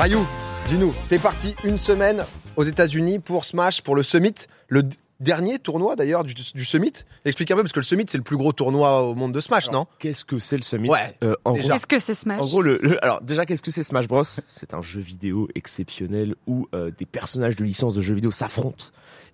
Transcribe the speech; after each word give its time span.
Rayou, 0.00 0.26
dis-nous, 0.68 0.94
t'es 1.10 1.18
parti 1.18 1.54
une 1.62 1.76
semaine 1.76 2.24
aux 2.56 2.62
États-Unis 2.64 3.18
pour 3.18 3.44
Smash, 3.44 3.82
pour 3.82 3.94
le 3.94 4.02
Summit, 4.02 4.32
le 4.68 4.82
dernier 5.20 5.58
tournoi 5.58 5.94
d'ailleurs 5.94 6.24
du, 6.24 6.32
du 6.32 6.64
Summit. 6.64 6.92
Explique 7.26 7.50
un 7.50 7.56
peu, 7.56 7.62
parce 7.62 7.74
que 7.74 7.80
le 7.80 7.84
Summit 7.84 8.06
c'est 8.08 8.16
le 8.16 8.24
plus 8.24 8.38
gros 8.38 8.52
tournoi 8.54 9.02
au 9.02 9.14
monde 9.14 9.32
de 9.32 9.40
Smash, 9.40 9.70
non? 9.70 9.86
Qu'est-ce 9.98 10.24
que 10.24 10.38
c'est 10.38 10.56
le 10.56 10.62
Summit? 10.62 10.88
Ouais, 10.88 11.14
Euh, 11.22 11.34
en, 11.44 11.52
déjà. 11.52 11.68
gros, 11.68 11.74
Qu'est-ce 11.74 11.86
que 11.86 11.98
c'est 11.98 12.14
Smash? 12.14 12.40
en 12.40 12.46
gros, 12.46 12.62
le, 12.62 12.78
le- 12.82 13.04
alors 13.04 13.20
déjà, 13.20 13.44
qu'est-ce 13.44 13.60
que 13.62 13.70
c'est 13.70 13.82
Smash 13.82 14.08
Bros? 14.08 14.24
C'est 14.24 14.72
un 14.72 14.80
jeu 14.80 15.02
vidéo 15.02 15.48
exceptionnel 15.54 16.34
où 16.46 16.66
euh, 16.74 16.90
des 16.96 17.04
personnages 17.06 17.56
de 17.56 17.64
licence 17.64 17.94
de 17.94 18.00
jeux 18.00 18.14
vidéo 18.14 18.30
s'affrontent. 18.30 18.86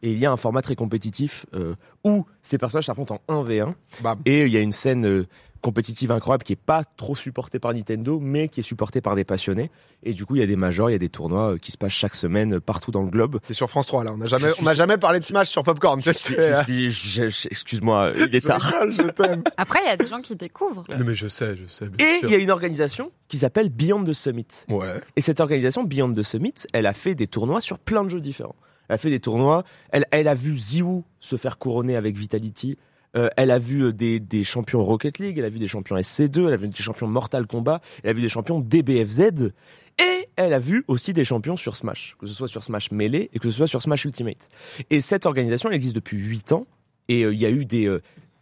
Et 0.03 0.11
il 0.11 0.19
y 0.19 0.27
a 0.27 0.33
un 0.33 0.37
format 0.37 0.63
très 0.63 0.75
compétitif 0.75 1.47
euh, 1.55 1.75
où 2.05 2.27
ces 2.43 2.59
personnages 2.59 2.87
s'affrontent 2.87 3.21
en 3.29 3.45
1v1. 3.45 3.73
Bam. 4.03 4.19
Et 4.27 4.43
il 4.43 4.53
y 4.53 4.57
a 4.57 4.61
une 4.61 4.73
scène 4.73 5.07
euh, 5.07 5.27
compétitive 5.63 6.11
incroyable 6.13 6.45
qui 6.45 6.53
est 6.53 6.57
pas 6.57 6.83
trop 6.97 7.17
supportée 7.17 7.59
par 7.59 7.75
Nintendo, 7.75 8.19
mais 8.21 8.49
qui 8.49 8.61
est 8.61 8.63
supportée 8.63 9.01
par 9.01 9.17
des 9.17 9.25
passionnés. 9.25 9.71
Et 10.03 10.13
du 10.13 10.25
coup, 10.27 10.37
il 10.37 10.41
y 10.41 10.43
a 10.43 10.47
des 10.47 10.57
majors, 10.57 10.91
il 10.91 10.93
y 10.93 10.97
a 10.97 10.99
des 10.99 11.09
tournois 11.09 11.53
euh, 11.55 11.59
qui 11.59 11.73
se 11.73 11.79
passent 11.79 11.93
chaque 11.93 12.15
semaine 12.15 12.55
euh, 12.55 12.61
partout 12.61 12.91
dans 12.91 13.03
le 13.03 13.11
globe. 13.11 13.39
C'est 13.45 13.55
sur 13.55 13.69
France 13.69 13.87
3 13.87 14.05
là, 14.05 14.13
on 14.13 14.19
n'a 14.19 14.27
jamais, 14.27 14.53
suis- 14.53 14.63
on 14.63 14.65
n'a 14.65 14.75
jamais 14.75 14.97
parlé 14.99 15.19
de 15.21 15.25
Smash 15.25 15.49
sur 15.49 15.63
Popcorn. 15.63 16.01
Je 16.03 16.11
suis- 16.13 16.35
je 16.35 16.63
suis- 16.65 16.91
je- 16.91 17.29
je- 17.29 17.49
Excuse-moi, 17.51 18.13
il 18.17 18.35
est 18.35 18.41
tard. 18.47 18.61
rigole, 18.61 18.93
je 18.95 19.03
t'aime. 19.03 19.43
Après, 19.57 19.81
il 19.85 19.87
y 19.89 19.91
a 19.91 19.97
des 19.97 20.07
gens 20.07 20.21
qui 20.21 20.37
découvrent. 20.37 20.85
Non 20.89 21.05
mais 21.05 21.15
je 21.15 21.29
sais, 21.29 21.57
je 21.57 21.67
sais. 21.67 21.89
bien 21.89 22.07
Et 22.07 22.21
il 22.23 22.31
y 22.31 22.35
a 22.35 22.39
une 22.39 22.51
organisation 22.51 23.11
qui 23.29 23.39
s'appelle 23.39 23.69
Beyond 23.71 24.05
the 24.05 24.13
Summit. 24.13 24.47
Ouais. 24.69 25.01
Et 25.17 25.21
cette 25.21 25.41
organisation, 25.41 25.85
Beyond 25.85 26.13
the 26.13 26.23
Summit, 26.23 26.55
elle 26.73 26.87
a 26.87 26.93
fait 26.93 27.15
des 27.15 27.27
tournois 27.27 27.61
sur 27.61 27.79
plein 27.79 28.05
de 28.05 28.11
jeux 28.11 28.21
différents. 28.21 28.55
Elle 28.89 28.95
a 28.95 28.99
fait 28.99 29.11
des 29.11 29.19
tournois, 29.19 29.65
elle, 29.91 30.05
elle 30.13 30.29
a 30.29 30.35
vu 30.35 30.57
Ziwu 30.57 31.03
se 31.19 31.37
faire 31.37 31.59
couronner 31.59 31.97
avec 31.97 32.17
Vitality, 32.17 32.77
euh, 33.17 33.29
elle 33.37 33.51
a 33.51 33.59
vu 33.59 33.85
euh, 33.85 33.93
des, 33.93 34.45
champions 34.45 34.83
Rocket 34.83 35.19
League, 35.19 35.39
elle 35.39 35.45
a 35.45 35.49
vu 35.49 35.59
des 35.59 35.69
champions 35.69 35.97
SC2, 35.97 36.47
elle 36.47 36.53
a 36.53 36.57
vu 36.57 36.69
des 36.69 36.83
champions 36.83 37.07
Mortal 37.07 37.47
Kombat, 37.47 37.81
elle 38.03 38.11
a 38.11 38.13
vu 38.13 38.21
des 38.21 38.29
champions 38.29 38.61
DBFZ, 38.61 39.53
et 39.99 40.29
elle 40.37 40.53
a 40.53 40.59
vu 40.59 40.85
aussi 40.89 41.13
des 41.15 41.25
champions 41.25 41.57
sur 41.57 41.77
Smash, 41.77 42.17
que 42.19 42.27
ce 42.27 42.35
soit 42.35 42.49
sur 42.49 42.63
Smash 42.63 42.91
Melee 42.91 43.31
et 43.33 43.39
que 43.39 43.49
ce 43.49 43.57
soit 43.57 43.67
sur 43.67 43.81
Smash 43.81 44.05
Ultimate. 44.05 44.49
Et 44.91 45.01
cette 45.01 45.25
organisation, 45.25 45.71
elle 45.71 45.77
existe 45.77 45.95
depuis 45.95 46.19
8 46.19 46.53
ans, 46.53 46.67
et 47.09 47.25
euh, 47.25 47.33
il 47.33 47.41
y 47.41 47.47
a 47.47 47.51
eu 47.51 47.65
des 47.65 47.91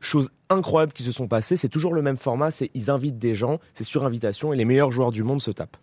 choses 0.00 0.31
incroyables 0.50 0.92
qui 0.92 1.03
se 1.03 1.12
sont 1.12 1.28
passées. 1.28 1.56
C'est 1.56 1.69
toujours 1.69 1.94
le 1.94 2.03
même 2.03 2.16
format, 2.16 2.50
c'est 2.50 2.70
ils 2.75 2.91
invitent 2.91 3.19
des 3.19 3.34
gens, 3.34 3.61
c'est 3.75 3.84
sur 3.84 4.05
invitation, 4.05 4.53
et 4.53 4.56
les 4.56 4.64
meilleurs 4.64 4.91
joueurs 4.91 5.12
du 5.12 5.22
monde 5.22 5.41
se 5.41 5.53
tapent. 5.53 5.77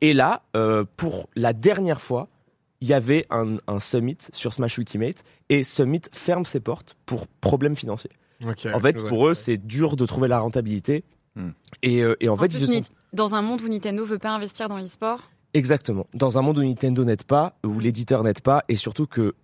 Et 0.00 0.14
là, 0.14 0.42
pour 0.96 1.28
la 1.34 1.52
dernière 1.52 2.00
fois, 2.00 2.28
il 2.80 2.88
y 2.88 2.94
avait 2.94 3.26
un, 3.30 3.56
un 3.66 3.80
summit 3.80 4.18
sur 4.32 4.52
Smash 4.52 4.78
Ultimate 4.78 5.24
et 5.48 5.64
Summit 5.64 6.02
ferme 6.12 6.44
ses 6.44 6.60
portes 6.60 6.96
pour 7.06 7.26
problèmes 7.26 7.76
financiers. 7.76 8.10
En 8.44 8.78
fait, 8.78 8.96
pour 9.08 9.28
eux, 9.28 9.34
c'est 9.34 9.56
dur 9.56 9.96
de 9.96 10.06
trouver 10.06 10.28
la 10.28 10.38
rentabilité. 10.38 11.04
Hmm. 11.34 11.50
Et, 11.82 12.02
euh, 12.02 12.16
et 12.20 12.28
en, 12.28 12.34
En 12.34 12.36
fait, 12.36 12.48
plus, 12.48 12.60
ils 12.62 12.66
se 12.66 12.72
sont... 12.72 12.82
Dans 13.12 13.34
un 13.34 13.42
monde 13.42 13.62
où 13.62 13.68
Nintendo 13.68 14.04
veut 14.04 14.18
pas 14.18 14.30
investir 14.30 14.68
dans 14.68 14.78
l'e-sport, 14.78 15.20
Exactement. 15.56 16.06
Dans 16.12 16.36
un 16.36 16.42
monde 16.42 16.58
où 16.58 16.62
Nintendo 16.62 17.02
n'aide 17.02 17.24
pas, 17.24 17.56
où 17.64 17.78
l'éditeur 17.78 18.22
n'aide 18.22 18.42
pas, 18.42 18.64
et 18.68 18.76
surtout 18.76 19.06
que 19.06 19.34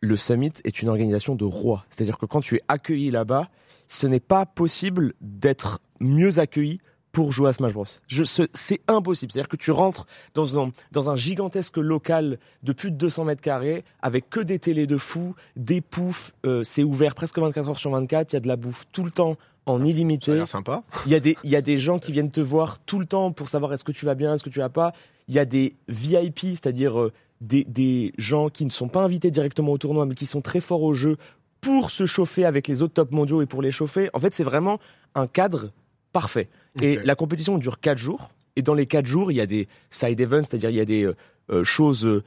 le 0.00 0.16
Summit 0.16 0.52
est 0.62 0.80
une 0.80 0.88
organisation 0.88 1.34
de 1.34 1.44
rois. 1.44 1.84
C'est-à-dire 1.90 2.18
que 2.18 2.26
quand 2.26 2.40
tu 2.40 2.54
es 2.54 2.62
accueilli 2.68 3.10
là-bas, 3.10 3.48
ce 3.88 4.06
n'est 4.06 4.20
pas 4.20 4.46
possible 4.46 5.14
d'être 5.20 5.80
mieux 5.98 6.38
accueilli 6.38 6.80
pour 7.16 7.32
jouer 7.32 7.48
à 7.48 7.54
Smash 7.54 7.72
Bros. 7.72 7.86
C'est 8.52 8.80
impossible. 8.88 9.32
C'est-à-dire 9.32 9.48
que 9.48 9.56
tu 9.56 9.70
rentres 9.70 10.06
dans 10.34 10.60
un, 10.62 10.70
dans 10.92 11.08
un 11.08 11.16
gigantesque 11.16 11.78
local 11.78 12.38
de 12.62 12.74
plus 12.74 12.90
de 12.90 12.96
200 12.96 13.24
mètres 13.24 13.40
carrés 13.40 13.84
avec 14.02 14.28
que 14.28 14.38
des 14.38 14.58
télés 14.58 14.86
de 14.86 14.98
fou, 14.98 15.34
des 15.56 15.80
poufs, 15.80 16.34
euh, 16.44 16.62
c'est 16.62 16.82
ouvert 16.82 17.14
presque 17.14 17.38
24 17.38 17.70
heures 17.70 17.78
sur 17.78 17.90
24, 17.90 18.34
il 18.34 18.36
y 18.36 18.36
a 18.36 18.40
de 18.40 18.48
la 18.48 18.56
bouffe 18.56 18.84
tout 18.92 19.02
le 19.02 19.10
temps 19.10 19.38
en 19.64 19.82
illimité. 19.82 20.44
sympa. 20.44 20.82
Il 21.06 21.12
y, 21.12 21.14
a 21.14 21.20
des, 21.20 21.38
il 21.42 21.50
y 21.50 21.56
a 21.56 21.62
des 21.62 21.78
gens 21.78 21.98
qui 21.98 22.12
viennent 22.12 22.30
te 22.30 22.42
voir 22.42 22.80
tout 22.80 22.98
le 22.98 23.06
temps 23.06 23.32
pour 23.32 23.48
savoir 23.48 23.72
est-ce 23.72 23.84
que 23.84 23.92
tu 23.92 24.04
vas 24.04 24.14
bien, 24.14 24.34
est-ce 24.34 24.44
que 24.44 24.50
tu 24.50 24.58
vas 24.58 24.68
pas. 24.68 24.92
Il 25.28 25.34
y 25.34 25.38
a 25.38 25.46
des 25.46 25.74
VIP, 25.88 26.40
c'est-à-dire 26.40 27.00
euh, 27.00 27.12
des, 27.40 27.64
des 27.64 28.12
gens 28.18 28.50
qui 28.50 28.66
ne 28.66 28.70
sont 28.70 28.88
pas 28.88 29.00
invités 29.00 29.30
directement 29.30 29.72
au 29.72 29.78
tournoi, 29.78 30.04
mais 30.04 30.14
qui 30.14 30.26
sont 30.26 30.42
très 30.42 30.60
forts 30.60 30.82
au 30.82 30.92
jeu 30.92 31.16
pour 31.62 31.90
se 31.90 32.04
chauffer 32.04 32.44
avec 32.44 32.68
les 32.68 32.82
autres 32.82 32.92
top 32.92 33.10
mondiaux 33.10 33.40
et 33.40 33.46
pour 33.46 33.62
les 33.62 33.70
chauffer. 33.70 34.10
En 34.12 34.20
fait, 34.20 34.34
c'est 34.34 34.44
vraiment 34.44 34.78
un 35.14 35.26
cadre 35.26 35.70
parfait. 36.16 36.48
Et 36.80 36.96
la 36.96 37.14
compétition 37.14 37.58
dure 37.58 37.78
4 37.80 37.98
jours. 37.98 38.30
Et 38.56 38.62
dans 38.62 38.74
les 38.74 38.86
4 38.86 39.04
jours, 39.04 39.30
il 39.30 39.34
y 39.34 39.40
a 39.42 39.46
des 39.46 39.68
side 39.90 40.18
events, 40.18 40.44
c'est-à-dire 40.44 40.70
il 40.70 40.76
y 40.76 40.80
a 40.80 40.86
des 40.86 41.04
euh, 41.04 41.14
euh, 41.50 41.62
choses 41.62 42.06
euh, 42.06 42.22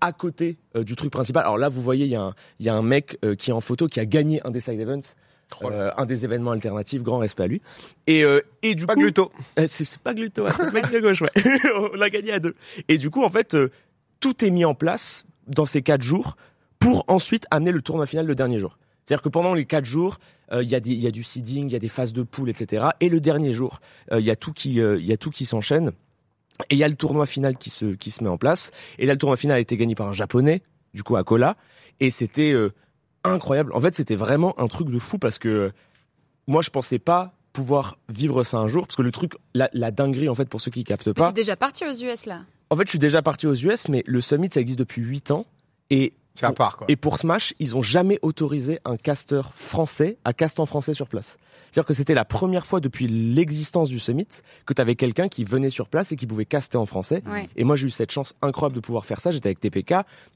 à 0.00 0.12
côté 0.12 0.56
euh, 0.76 0.82
du 0.82 0.96
truc 0.96 1.10
principal. 1.10 1.42
Alors 1.42 1.58
là, 1.58 1.68
vous 1.68 1.82
voyez, 1.82 2.06
il 2.06 2.10
y 2.10 2.16
a 2.16 2.22
un, 2.22 2.34
il 2.58 2.64
y 2.64 2.70
a 2.70 2.74
un 2.74 2.82
mec 2.82 3.18
qui 3.38 3.50
est 3.50 3.52
en 3.52 3.60
photo 3.60 3.86
qui 3.86 4.00
a 4.00 4.06
gagné 4.06 4.40
un 4.46 4.50
des 4.50 4.60
side 4.60 4.80
events. 4.80 5.14
Euh, 5.62 5.90
un 5.96 6.06
des 6.06 6.24
événements 6.24 6.52
alternatifs, 6.52 7.02
grand 7.02 7.18
respect 7.18 7.42
à 7.42 7.46
lui. 7.46 7.62
Et, 8.06 8.24
euh, 8.24 8.40
et 8.62 8.74
du 8.74 8.86
Pas 8.86 8.94
coup, 8.94 9.00
Gluto. 9.00 9.30
euh, 9.58 9.66
C'est 9.68 9.98
pas 9.98 10.14
Gluto, 10.14 10.46
hein, 10.46 10.52
c'est 10.56 10.64
le 10.64 10.72
mec 10.72 10.90
de 10.90 11.00
gauche, 11.00 11.22
ouais. 11.22 11.30
On 11.92 11.96
l'a 11.96 12.10
gagné 12.10 12.32
à 12.32 12.40
deux. 12.40 12.54
Et 12.88 12.98
du 12.98 13.10
coup, 13.10 13.22
en 13.22 13.30
fait, 13.30 13.56
tout 14.20 14.44
est 14.44 14.50
mis 14.50 14.64
en 14.64 14.74
place 14.74 15.26
dans 15.46 15.66
ces 15.66 15.82
quatre 15.82 16.02
jours 16.02 16.36
pour 16.78 17.04
ensuite 17.08 17.46
amener 17.50 17.72
le 17.72 17.82
tournoi 17.82 18.06
final 18.06 18.26
le 18.26 18.34
dernier 18.34 18.58
jour. 18.58 18.78
C'est-à-dire 19.04 19.22
que 19.22 19.28
pendant 19.28 19.54
les 19.54 19.64
quatre 19.64 19.84
jours, 19.84 20.18
euh, 20.52 20.62
il 20.62 20.68
y, 20.68 20.74
a 20.74 20.78
y 20.78 21.12
du 21.12 21.22
seeding, 21.22 21.66
il 21.66 21.72
y 21.72 21.76
a 21.76 21.78
des 21.78 21.88
phases 21.88 22.12
de 22.12 22.22
poule, 22.22 22.48
etc. 22.48 22.86
Et 23.00 23.08
le 23.08 23.20
dernier 23.20 23.52
jour, 23.52 23.80
euh, 24.12 24.20
il 24.20 24.26
y 24.26 24.30
a 24.30 24.36
tout 24.36 24.52
qui, 24.52 24.80
euh, 24.80 24.98
il 24.98 25.06
y 25.06 25.12
a 25.12 25.16
tout 25.16 25.30
qui 25.30 25.44
s'enchaîne. 25.44 25.92
Et 26.70 26.76
il 26.76 26.78
y 26.78 26.84
a 26.84 26.88
le 26.88 26.94
tournoi 26.94 27.26
final 27.26 27.58
qui 27.58 27.70
se, 27.70 27.86
qui 27.94 28.10
se 28.10 28.22
met 28.22 28.30
en 28.30 28.38
place. 28.38 28.70
Et 28.98 29.06
là, 29.06 29.12
le 29.12 29.18
tournoi 29.18 29.36
final 29.36 29.56
a 29.56 29.60
été 29.60 29.76
gagné 29.76 29.94
par 29.94 30.08
un 30.08 30.12
japonais, 30.12 30.62
du 30.94 31.02
coup, 31.02 31.16
à 31.16 31.24
Kola. 31.24 31.56
Et 32.00 32.10
c'était 32.10 32.54
incroyable. 33.24 33.72
En 33.74 33.80
fait, 33.80 33.94
c'était 33.94 34.14
vraiment 34.14 34.58
un 34.60 34.68
truc 34.68 34.88
de 34.88 34.98
fou 34.98 35.18
parce 35.18 35.38
que 35.38 35.72
moi, 36.46 36.62
je 36.62 36.70
pensais 36.70 36.98
pas 36.98 37.34
pouvoir 37.52 37.98
vivre 38.08 38.44
ça 38.44 38.58
un 38.58 38.68
jour 38.68 38.86
parce 38.86 38.96
que 38.96 39.02
le 39.02 39.10
truc, 39.10 39.32
la, 39.54 39.68
la 39.72 39.90
dinguerie, 39.90 40.28
en 40.28 40.34
fait, 40.34 40.48
pour 40.48 40.60
ceux 40.60 40.70
qui 40.70 40.84
captent 40.84 41.12
pas. 41.12 41.32
déjà 41.32 41.56
parti 41.56 41.84
aux 41.84 41.92
US 41.92 42.26
là? 42.26 42.42
En 42.70 42.76
fait, 42.76 42.84
je 42.86 42.90
suis 42.90 42.98
déjà 42.98 43.22
parti 43.22 43.46
aux 43.46 43.54
US, 43.54 43.88
mais 43.88 44.02
le 44.06 44.20
Summit, 44.20 44.48
ça 44.52 44.60
existe 44.60 44.78
depuis 44.78 45.02
8 45.02 45.30
ans. 45.30 45.46
Et, 45.90 46.14
C'est 46.34 46.46
à 46.46 46.52
part 46.52 46.76
quoi. 46.78 46.86
et 46.90 46.96
pour 46.96 47.18
Smash, 47.18 47.54
ils 47.60 47.76
ont 47.76 47.82
jamais 47.82 48.18
autorisé 48.22 48.80
un 48.84 48.96
caster 48.96 49.42
français 49.54 50.16
à 50.24 50.32
caster 50.32 50.60
en 50.60 50.66
français 50.66 50.92
sur 50.94 51.06
place. 51.08 51.38
C'est-à-dire 51.70 51.86
que 51.86 51.94
c'était 51.94 52.14
la 52.14 52.24
première 52.24 52.66
fois 52.66 52.80
depuis 52.80 53.06
l'existence 53.08 53.88
du 53.88 53.98
Summit 53.98 54.26
que 54.66 54.74
tu 54.74 54.80
avais 54.80 54.94
quelqu'un 54.96 55.28
qui 55.28 55.44
venait 55.44 55.70
sur 55.70 55.88
place 55.88 56.12
et 56.12 56.16
qui 56.16 56.26
pouvait 56.26 56.44
caster 56.44 56.76
en 56.76 56.86
français. 56.86 57.22
Ouais. 57.26 57.48
Et 57.56 57.64
moi, 57.64 57.74
j'ai 57.76 57.86
eu 57.86 57.90
cette 57.90 58.10
chance 58.12 58.34
incroyable 58.42 58.76
de 58.76 58.80
pouvoir 58.80 59.04
faire 59.04 59.20
ça. 59.20 59.30
J'étais 59.32 59.48
avec 59.48 59.60
TPK 59.60 59.94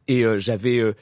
et 0.08 0.24
euh, 0.24 0.38
j'avais. 0.38 0.78
euh, 0.78 0.94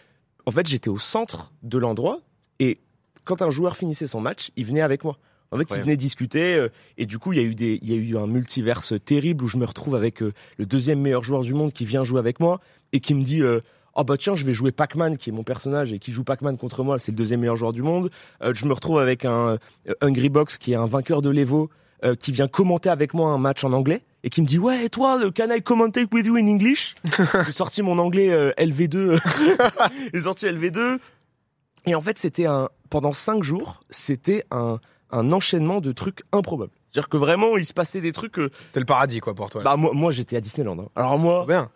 en 0.47 0.51
fait, 0.51 0.67
j'étais 0.67 0.89
au 0.91 0.99
centre 0.99 1.53
de 1.63 1.79
l'endroit 1.79 2.21
et 2.59 2.79
quand 3.25 3.41
un 3.43 3.51
joueur 3.51 3.77
finissait 3.77 4.07
son 4.07 4.21
match, 4.21 4.51
il 4.57 4.65
venait 4.67 4.83
avec 4.83 5.05
moi. 5.05 5.19
En 5.53 5.59
fait, 5.59 5.65
il 5.71 5.75
Ouais. 5.75 5.81
venait 5.81 5.97
discuter 5.97 6.55
euh, 6.55 6.69
et 6.99 7.07
du 7.07 7.19
coup, 7.19 7.33
il 7.33 7.39
y 7.39 7.43
a 7.43 7.45
eu 7.45 7.55
des, 7.55 7.79
il 7.83 7.91
y 7.91 7.95
a 7.95 7.97
eu 7.97 8.17
un 8.19 8.27
multiverse 8.27 8.95
terrible 9.05 9.45
où 9.45 9.49
je 9.49 9.57
me 9.59 9.65
retrouve 9.65 9.95
avec 9.95 10.23
euh, 10.23 10.33
le 10.59 10.67
deuxième 10.67 11.01
meilleur 11.01 11.23
joueur 11.23 11.43
du 11.43 11.55
monde 11.55 11.73
qui 11.73 11.85
vient 11.85 12.03
jouer 12.05 12.19
avec 12.19 12.41
moi 12.41 12.61
et 12.93 13.01
qui 13.01 13.15
me 13.15 13.23
dit. 13.23 13.43
euh, 13.43 13.61
Oh 13.99 14.05
bah 14.05 14.17
tiens, 14.19 14.35
je 14.37 14.45
vais 14.45 14.53
jouer 14.53 14.73
Pac-Man 14.73 15.17
qui 15.17 15.31
est 15.31 15.33
mon 15.33 15.43
personnage 15.43 15.93
et 15.93 15.99
qui 15.99 16.13
joue 16.13 16.23
Pac-Man 16.23 16.59
contre 16.59 16.85
moi, 16.85 16.99
c'est 16.99 17.13
le 17.13 17.17
deuxième 17.17 17.41
meilleur 17.41 17.57
joueur 17.57 17.73
du 17.73 17.83
monde. 17.83 18.11
Euh, 18.43 18.53
je 18.55 18.67
me 18.67 18.75
retrouve 18.75 18.99
avec 18.99 19.25
un 19.25 19.57
euh, 19.89 19.95
Hungry 20.03 20.29
Box 20.29 20.59
qui 20.59 20.73
est 20.73 20.77
un 20.77 20.87
vainqueur 20.87 21.23
de 21.23 21.31
l'Evo 21.31 21.71
euh, 22.05 22.15
qui 22.15 22.31
vient 22.31 22.47
commenter 22.47 22.91
avec 22.91 23.15
moi 23.15 23.31
un 23.31 23.39
match 23.39 23.65
en 23.65 23.73
anglais 23.73 24.03
et 24.23 24.29
qui 24.29 24.43
me 24.43 24.47
dit 24.47 24.59
ouais 24.59 24.85
et 24.85 24.91
toi 24.91 25.17
le 25.17 25.31
can 25.31 25.49
I 25.51 25.63
commentate 25.63 26.13
with 26.13 26.27
you 26.27 26.37
in 26.37 26.47
English? 26.47 26.95
J'ai 27.47 27.53
sorti 27.53 27.81
mon 27.81 27.99
anglais 27.99 28.31
euh, 28.31 28.53
LV2 28.59 29.19
j'ai 30.13 30.21
sorti 30.21 30.45
LV2 30.45 30.99
et 31.87 31.95
en 31.95 32.01
fait 32.03 32.19
c'était 32.19 32.45
un 32.45 32.69
pendant 32.91 33.13
cinq 33.13 33.43
jours 33.43 33.81
c'était 33.89 34.45
un 34.51 34.79
un 35.11 35.33
enchaînement 35.33 35.81
de 35.81 35.93
trucs 35.93 36.21
improbables 36.33 36.73
c'est-à-dire 36.93 37.09
que 37.09 37.17
vraiment 37.17 37.57
il 37.57 37.65
se 37.65 37.73
passait 37.73 38.03
des 38.03 38.13
trucs 38.13 38.39
euh, 38.39 38.51
C'était 38.67 38.81
le 38.81 38.87
paradis 38.87 39.21
quoi 39.21 39.35
pour 39.35 39.49
toi. 39.49 39.63
bah 39.63 39.77
moi 39.77 39.93
moi 39.95 40.11
j'étais 40.11 40.37
à 40.37 40.43
Disneyland 40.43 40.79
hein. 40.79 40.89
alors 40.97 41.19
moi 41.19 41.47
bien. 41.47 41.71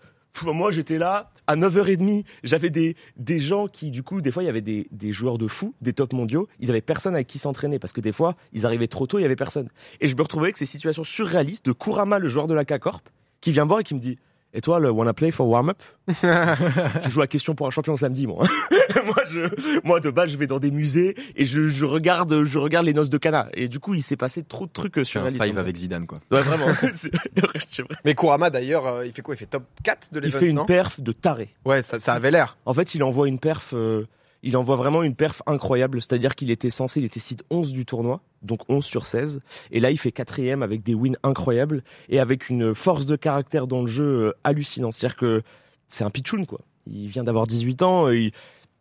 Moi, 0.45 0.71
j'étais 0.71 0.99
là 0.99 1.31
à 1.47 1.57
9h30. 1.57 2.25
J'avais 2.43 2.71
des, 2.71 2.97
des 3.17 3.39
gens 3.39 3.67
qui, 3.67 3.91
du 3.91 4.03
coup, 4.03 4.21
des 4.21 4.31
fois, 4.31 4.43
il 4.43 4.47
y 4.47 4.49
avait 4.49 4.61
des, 4.61 5.13
joueurs 5.13 5.39
de 5.39 5.47
fou, 5.47 5.75
des 5.81 5.93
top 5.93 6.13
mondiaux. 6.13 6.49
Ils 6.61 6.71
avaient 6.71 6.81
personne 6.81 7.15
avec 7.15 7.27
qui 7.27 7.39
s'entraîner 7.39 7.79
parce 7.79 7.93
que 7.93 8.01
des 8.01 8.13
fois, 8.13 8.37
ils 8.53 8.67
arrivaient 8.67 8.89
trop 8.89 9.07
tôt, 9.07 9.19
il 9.19 9.23
y 9.23 9.25
avait 9.25 9.37
personne. 9.37 9.69
Et 10.00 10.09
je 10.09 10.17
me 10.17 10.23
retrouvais 10.23 10.47
avec 10.47 10.56
ces 10.56 10.67
situations 10.67 11.05
surréalistes 11.05 11.67
de 11.67 11.73
Kurama, 11.73 12.19
le 12.19 12.29
joueur 12.29 12.47
de 12.47 12.55
la 12.55 12.65
K-Corp, 12.65 13.09
qui 13.41 13.53
vient 13.53 13.65
voir 13.65 13.81
et 13.81 13.85
qui 13.85 13.94
me 13.94 14.00
dit 14.00 14.19
Et 14.52 14.61
toi, 14.61 14.81
le 14.81 14.91
wanna 14.91 15.14
play 15.14 15.31
for 15.31 15.47
warm-up 15.47 15.81
Je 16.08 17.08
joue 17.08 17.20
à 17.23 17.26
question 17.29 17.55
pour 17.55 17.69
un 17.69 17.70
champion 17.70 17.97
samedi, 17.97 18.26
moi. 18.26 18.44
moi, 19.05 19.23
je, 19.31 19.81
moi, 19.87 20.00
de 20.00 20.11
base, 20.11 20.31
je 20.31 20.37
vais 20.37 20.49
dans 20.49 20.58
des 20.58 20.73
musées 20.73 21.14
et 21.37 21.47
je, 21.47 21.69
je 21.69 21.85
regarde, 21.85 22.44
je 22.44 22.58
regarde 22.58 22.85
les 22.87 22.93
noces 22.93 23.11
de 23.11 23.19
Cana. 23.19 23.49
Et 23.55 23.69
du 23.69 23.79
coup, 23.79 23.94
il 23.94 24.02
s'est 24.02 24.17
passé 24.17 24.43
trop 24.43 24.67
de 24.67 24.73
trucs 24.73 24.99
euh, 24.99 25.05
C'est 25.05 25.19
un 25.19 25.23
surréalistes. 25.31 25.44
five 25.44 25.58
avec 25.58 25.76
Zidane, 25.76 26.06
quoi. 26.06 26.19
Ouais, 26.32 26.41
vraiment. 26.41 26.67
Vrai. 26.67 27.61
Mais 28.05 28.14
Kurama 28.17 28.50
d'ailleurs, 28.50 28.87
euh, 28.87 29.06
il 29.06 29.12
fait 29.12 29.23
quoi? 29.23 29.35
Il 29.37 29.38
fait 29.38 29.47
top 29.47 29.62
4 29.85 30.12
de 30.14 30.19
il 30.19 30.25
l'événement 30.25 30.41
fait 30.41 30.49
une 30.49 30.67
perf 30.67 31.00
de 31.00 31.12
taré. 31.12 31.55
Ouais, 31.64 31.82
ça, 31.85 32.00
ça 32.00 32.14
avait 32.14 32.32
l'air. 32.32 32.56
En 32.67 32.75
fait, 32.75 32.94
il 32.97 33.05
envoie 33.05 33.29
une 33.29 33.38
perf, 33.38 33.70
euh, 33.75 34.06
il 34.42 34.56
envoie 34.56 34.76
vraiment 34.76 35.02
une 35.02 35.14
perf 35.14 35.42
incroyable. 35.46 36.00
C'est-à-dire 36.00 36.34
qu'il 36.34 36.50
était 36.50 36.70
censé, 36.70 37.00
il 37.00 37.06
était 37.06 37.20
seed 37.20 37.42
11 37.50 37.72
du 37.72 37.84
tournoi, 37.84 38.20
donc 38.42 38.60
11 38.69 38.84
sur 38.84 39.04
16. 39.06 39.40
Et 39.70 39.81
là, 39.81 39.90
il 39.90 39.98
fait 39.98 40.12
quatrième 40.12 40.62
avec 40.62 40.82
des 40.82 40.94
wins 40.94 41.16
incroyables 41.22 41.82
et 42.08 42.19
avec 42.20 42.48
une 42.48 42.75
force 42.75 43.06
de 43.06 43.16
caractère 43.16 43.66
dans 43.66 43.82
le 43.82 43.87
jeu 43.87 44.04
euh, 44.28 44.32
hallucinante. 44.44 44.94
C'est-à-dire 44.94 45.16
que 45.16 45.42
c'est 45.88 46.04
un 46.04 46.10
pitchoun, 46.10 46.46
quoi. 46.46 46.60
Il 46.87 47.08
vient 47.08 47.25
d'avoir 47.25 47.46
18 47.46 47.82
ans. 47.82 48.08
il- 48.08 48.32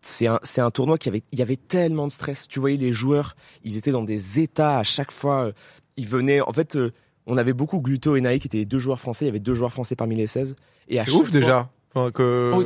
C'est 0.01 0.27
un, 0.27 0.39
c'est 0.44 0.61
un 0.61 0.71
tournoi 0.71 0.97
qui 0.97 1.09
avait, 1.09 1.23
il 1.33 1.39
y 1.39 1.41
avait 1.41 1.57
tellement 1.57 2.07
de 2.07 2.11
stress. 2.13 2.47
Tu 2.47 2.61
voyais 2.61 2.77
les 2.77 2.94
joueurs, 2.94 3.35
ils 3.65 3.75
étaient 3.75 3.91
dans 3.91 4.03
des 4.06 4.39
états 4.39 4.77
à 4.79 4.83
chaque 4.83 5.11
fois. 5.11 5.47
euh, 5.47 5.51
Ils 5.97 6.07
venaient, 6.07 6.39
en 6.39 6.53
fait, 6.53 6.77
euh, 6.77 6.94
on 7.25 7.35
avait 7.35 7.51
beaucoup 7.51 7.81
Gluto 7.81 8.15
et 8.15 8.21
Naï 8.21 8.39
qui 8.39 8.47
étaient 8.47 8.59
les 8.59 8.65
deux 8.65 8.79
joueurs 8.79 9.00
français. 9.01 9.25
Il 9.25 9.27
y 9.27 9.29
avait 9.31 9.39
deux 9.41 9.56
joueurs 9.56 9.73
français 9.73 9.97
parmi 9.97 10.15
les 10.15 10.25
16. 10.27 10.56
Et 10.88 11.00
à 11.00 11.03
C'est 11.06 11.11
chaque 11.11 11.19
ouf 11.19 11.29
fois- 11.29 11.39
déjà. 11.41 11.69
Enfin, 11.94 12.11
que... 12.11 12.53
Oh, 12.56 12.63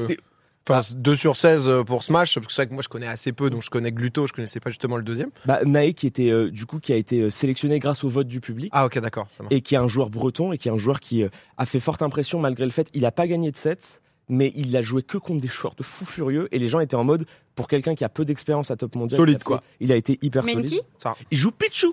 Enfin, 0.69 0.79
2 0.95 1.15
sur 1.17 1.35
16 1.35 1.69
pour 1.85 2.03
Smash, 2.03 2.35
parce 2.35 2.47
que 2.47 2.53
c'est 2.53 2.61
vrai 2.61 2.69
que 2.69 2.73
moi 2.73 2.81
je 2.83 2.87
connais 2.87 3.07
assez 3.07 3.33
peu, 3.33 3.49
donc 3.49 3.63
je 3.63 3.69
connais 3.69 3.91
Gluto, 3.91 4.27
je 4.27 4.33
connaissais 4.33 4.61
pas 4.61 4.69
justement 4.69 4.95
le 4.95 5.03
deuxième. 5.03 5.29
bah, 5.45 5.59
Naï 5.65 5.93
qui 5.93 6.07
était 6.07 6.29
euh, 6.29 6.49
du 6.49 6.65
coup 6.65 6.79
qui 6.79 6.93
a 6.93 6.95
été 6.95 7.19
euh, 7.19 7.29
sélectionné 7.29 7.79
grâce 7.79 8.03
au 8.05 8.09
vote 8.09 8.27
du 8.29 8.39
public. 8.39 8.69
Ah 8.73 8.85
ok 8.85 8.97
d'accord, 8.99 9.27
et 9.49 9.59
qui 9.59 9.75
est 9.75 9.77
un 9.77 9.89
joueur 9.89 10.09
breton 10.09 10.53
et 10.53 10.57
qui 10.57 10.69
est 10.69 10.71
un 10.71 10.77
joueur 10.77 11.01
qui 11.01 11.23
euh, 11.23 11.29
a 11.57 11.65
fait 11.65 11.81
forte 11.81 12.01
impression 12.01 12.39
malgré 12.39 12.63
le 12.63 12.71
fait 12.71 12.87
il 12.93 13.05
a 13.05 13.11
pas 13.11 13.27
gagné 13.27 13.51
de 13.51 13.57
7 13.57 14.01
mais 14.29 14.53
il 14.55 14.75
a 14.77 14.81
joué 14.81 15.03
que 15.03 15.17
contre 15.17 15.41
des 15.41 15.49
joueurs 15.49 15.75
de 15.75 15.83
fous 15.83 16.05
furieux 16.05 16.47
et 16.53 16.59
les 16.59 16.69
gens 16.69 16.79
étaient 16.79 16.95
en 16.95 17.03
mode 17.03 17.25
pour 17.55 17.67
quelqu'un 17.67 17.93
qui 17.93 18.05
a 18.05 18.09
peu 18.09 18.23
d'expérience 18.23 18.71
à 18.71 18.77
top 18.77 18.95
mondial 18.95 19.19
Solide, 19.19 19.35
il 19.35 19.39
fait- 19.39 19.43
quoi. 19.43 19.63
il 19.81 19.91
a 19.91 19.97
été 19.97 20.17
hyper 20.21 20.45
Menki 20.45 20.55
solide 20.69 20.81
Ça 20.97 21.15
il 21.29 21.37
joue 21.37 21.51
Pichu 21.51 21.87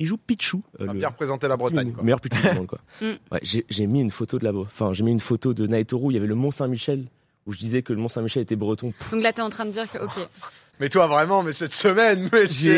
il 0.00 0.06
joue 0.06 0.16
Pichu 0.16 0.56
euh, 0.80 0.88
a 0.88 0.94
bien 0.94 1.08
représenté 1.10 1.46
la 1.46 1.56
Bretagne. 1.56 1.92
Quoi. 1.92 2.02
meilleur 2.02 2.20
Pichu 2.20 2.42
du 2.42 2.54
monde 2.56 2.66
quoi 2.66 2.80
Mm. 3.00 3.12
ouais, 3.30 3.40
j'ai 3.42 3.86
mis 3.86 4.00
une 4.00 4.10
photo 4.10 4.40
de 4.40 4.44
la 4.44 4.52
enfin 4.52 4.92
j'ai 4.92 5.04
mis 5.04 5.12
une 5.12 5.20
photo 5.20 5.54
de 5.54 5.64
Naetoru 5.68 6.10
il 6.10 6.14
y 6.14 6.18
avait 6.18 6.26
le 6.26 6.34
Mont 6.34 6.50
Saint-Michel 6.50 7.04
où 7.46 7.52
je 7.52 7.58
disais 7.58 7.82
que 7.82 7.92
le 7.92 7.98
Mont 8.00 8.08
Saint-Michel 8.08 8.42
était 8.42 8.56
breton 8.56 8.92
Pff, 8.92 9.10
Donc 9.12 9.22
là, 9.22 9.32
t'es 9.32 9.42
en 9.42 9.50
train 9.50 9.64
de 9.64 9.70
dire 9.70 9.90
que, 9.90 9.98
ok. 9.98 10.10
Mais 10.80 10.88
toi 10.88 11.06
vraiment, 11.06 11.42
mais 11.44 11.52
cette 11.52 11.74
semaine, 11.74 12.28
mais 12.32 12.40
euh, 12.40 12.46
j'ai 12.50 12.70